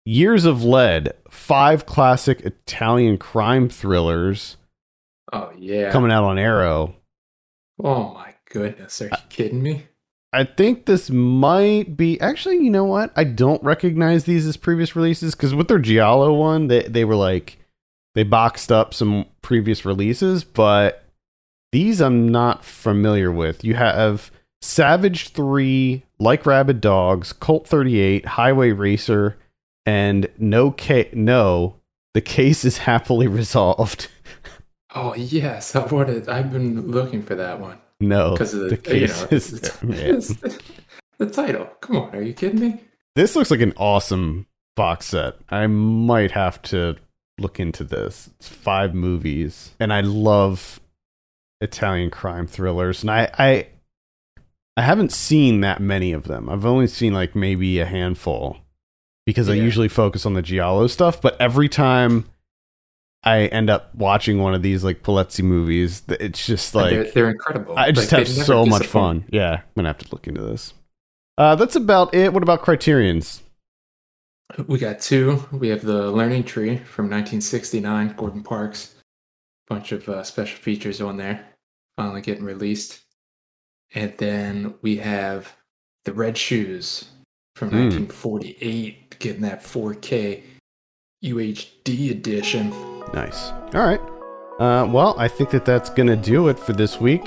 Years 0.05 0.45
of 0.45 0.63
Lead, 0.63 1.13
five 1.29 1.85
classic 1.85 2.41
Italian 2.41 3.17
crime 3.17 3.69
thrillers 3.69 4.57
Oh 5.31 5.51
yeah. 5.57 5.91
coming 5.91 6.11
out 6.11 6.23
on 6.23 6.37
Arrow. 6.37 6.95
Oh 7.81 8.13
my 8.13 8.33
goodness. 8.49 9.01
Are 9.01 9.05
you 9.05 9.17
kidding 9.29 9.61
me? 9.61 9.85
I 10.31 10.43
think 10.43 10.85
this 10.85 11.09
might 11.09 11.95
be 11.97 12.19
actually. 12.21 12.57
You 12.57 12.69
know 12.69 12.85
what? 12.85 13.11
I 13.15 13.23
don't 13.23 13.63
recognize 13.63 14.25
these 14.25 14.45
as 14.45 14.57
previous 14.57 14.95
releases 14.95 15.33
because 15.35 15.55
with 15.55 15.67
their 15.67 15.79
Giallo 15.79 16.33
one, 16.33 16.67
they 16.67 16.83
they 16.83 17.05
were 17.05 17.15
like 17.15 17.57
they 18.15 18.23
boxed 18.23 18.71
up 18.71 18.93
some 18.93 19.25
previous 19.41 19.85
releases, 19.85 20.43
but 20.43 21.05
these 21.71 22.01
I'm 22.01 22.27
not 22.29 22.65
familiar 22.65 23.31
with. 23.31 23.63
You 23.63 23.75
have 23.75 24.31
Savage 24.61 25.29
Three, 25.29 26.03
Like 26.19 26.45
Rabid 26.45 26.81
Dogs, 26.81 27.31
Colt 27.33 27.67
Thirty 27.67 27.99
Eight, 27.99 28.25
Highway 28.25 28.71
Racer, 28.71 29.37
and 29.85 30.27
No 30.37 30.71
Ca- 30.77 31.09
No. 31.13 31.75
The 32.15 32.21
case 32.21 32.65
is 32.65 32.77
happily 32.89 33.27
resolved. 33.27 34.07
Oh 34.95 35.13
yes. 35.15 35.75
I 35.75 35.85
wanted 35.85 36.27
I've 36.27 36.51
been 36.51 36.89
looking 36.89 37.21
for 37.21 37.35
that 37.35 37.59
one. 37.59 37.77
no, 37.99 38.31
Because 38.31 38.53
of 38.55 38.61
the, 38.61 38.69
the 38.69 38.77
case 38.77 39.21
you 39.21 39.25
know, 39.25 39.27
is. 39.31 39.53
it's- 40.31 40.57
the 41.19 41.29
title. 41.29 41.65
Come 41.81 41.97
on, 41.97 42.15
are 42.15 42.21
you 42.21 42.33
kidding 42.33 42.59
me? 42.59 42.81
This 43.15 43.35
looks 43.35 43.51
like 43.51 43.61
an 43.61 43.73
awesome 43.77 44.47
box 44.75 45.05
set. 45.07 45.35
I 45.49 45.67
might 45.67 46.31
have 46.31 46.61
to 46.63 46.95
look 47.39 47.59
into 47.59 47.83
this. 47.83 48.29
It's 48.37 48.47
five 48.47 48.93
movies, 48.93 49.71
and 49.79 49.91
I 49.93 50.01
love 50.01 50.79
Italian 51.61 52.09
crime 52.09 52.47
thrillers, 52.47 53.01
and 53.03 53.11
I 53.11 53.29
I, 53.37 53.67
I 54.77 54.81
haven't 54.81 55.11
seen 55.11 55.61
that 55.61 55.81
many 55.81 56.13
of 56.13 56.23
them. 56.25 56.49
I've 56.49 56.65
only 56.65 56.87
seen 56.87 57.13
like 57.13 57.35
maybe 57.35 57.79
a 57.79 57.85
handful 57.85 58.57
because 59.25 59.49
I 59.49 59.53
usually 59.53 59.89
focus 59.89 60.25
on 60.25 60.33
the 60.33 60.41
giallo 60.41 60.87
stuff. 60.87 61.21
But 61.21 61.39
every 61.39 61.69
time 61.69 62.25
I 63.23 63.41
end 63.47 63.69
up 63.69 63.93
watching 63.93 64.39
one 64.39 64.53
of 64.55 64.61
these 64.61 64.83
like 64.83 65.03
Polizzi 65.03 65.43
movies, 65.43 66.01
it's 66.07 66.45
just 66.45 66.73
like 66.73 66.91
they're, 66.91 67.11
they're 67.11 67.29
incredible. 67.29 67.77
I 67.77 67.91
just 67.91 68.11
Like, 68.11 68.27
have 68.27 68.29
so 68.29 68.65
much 68.65 68.87
fun. 68.87 69.25
Yeah, 69.29 69.55
I'm 69.55 69.63
gonna 69.75 69.89
have 69.89 69.97
to 69.99 70.07
look 70.11 70.27
into 70.27 70.41
this. 70.41 70.73
Uh, 71.37 71.55
that's 71.55 71.75
about 71.75 72.13
it. 72.13 72.33
What 72.33 72.43
about 72.43 72.61
Criterion's? 72.61 73.43
We 74.67 74.79
got 74.79 74.99
two. 74.99 75.43
We 75.51 75.67
have 75.69 75.83
the 75.83 76.11
Learning 76.11 76.43
Tree 76.43 76.77
from 76.77 77.05
1969, 77.05 78.15
Gordon 78.17 78.43
Parks. 78.43 78.95
Bunch 79.67 79.91
of 79.91 80.09
uh, 80.09 80.23
special 80.23 80.57
features 80.57 80.99
on 81.01 81.15
there, 81.17 81.45
finally 81.95 82.21
getting 82.21 82.43
released. 82.43 83.01
And 83.93 84.13
then 84.17 84.73
we 84.81 84.97
have 84.97 85.53
the 86.05 86.13
Red 86.13 86.35
Shoes 86.37 87.05
from 87.55 87.69
Hmm. 87.69 87.89
1948, 87.89 89.19
getting 89.19 89.41
that 89.41 89.61
4K 89.63 90.41
UHD 91.23 92.09
edition. 92.11 92.71
Nice. 93.13 93.49
All 93.51 93.85
right. 93.85 94.01
Uh, 94.59 94.87
well, 94.91 95.15
I 95.19 95.27
think 95.27 95.51
that 95.51 95.65
that's 95.65 95.89
going 95.89 96.07
to 96.07 96.15
do 96.15 96.47
it 96.47 96.57
for 96.59 96.73
this 96.73 96.99
week. 96.99 97.23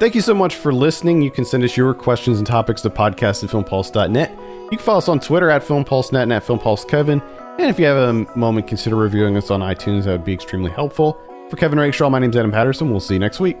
Thank 0.00 0.14
you 0.14 0.20
so 0.20 0.34
much 0.34 0.54
for 0.54 0.72
listening. 0.72 1.20
You 1.22 1.30
can 1.30 1.44
send 1.44 1.62
us 1.64 1.76
your 1.76 1.92
questions 1.94 2.38
and 2.38 2.46
topics 2.46 2.80
to 2.82 2.90
podcast 2.90 3.44
at 3.44 3.50
filmpulse.net. 3.50 4.30
You 4.70 4.78
can 4.78 4.84
follow 4.84 4.98
us 4.98 5.08
on 5.08 5.20
Twitter 5.20 5.48
at 5.48 5.62
filmpulse.net 5.62 6.22
and 6.24 6.32
at 6.32 6.44
filmpulsekevin. 6.44 7.22
And 7.58 7.70
if 7.70 7.78
you 7.78 7.86
have 7.86 7.96
a 7.96 8.36
moment, 8.36 8.66
consider 8.66 8.96
reviewing 8.96 9.36
us 9.36 9.50
on 9.50 9.60
iTunes. 9.60 10.04
That 10.04 10.12
would 10.12 10.24
be 10.24 10.32
extremely 10.32 10.72
helpful. 10.72 11.16
For 11.48 11.56
Kevin 11.56 11.78
Rakestraw, 11.78 12.10
my 12.10 12.18
name's 12.18 12.36
Adam 12.36 12.50
Patterson. 12.50 12.90
We'll 12.90 12.98
see 12.98 13.14
you 13.14 13.20
next 13.20 13.38
week. 13.38 13.56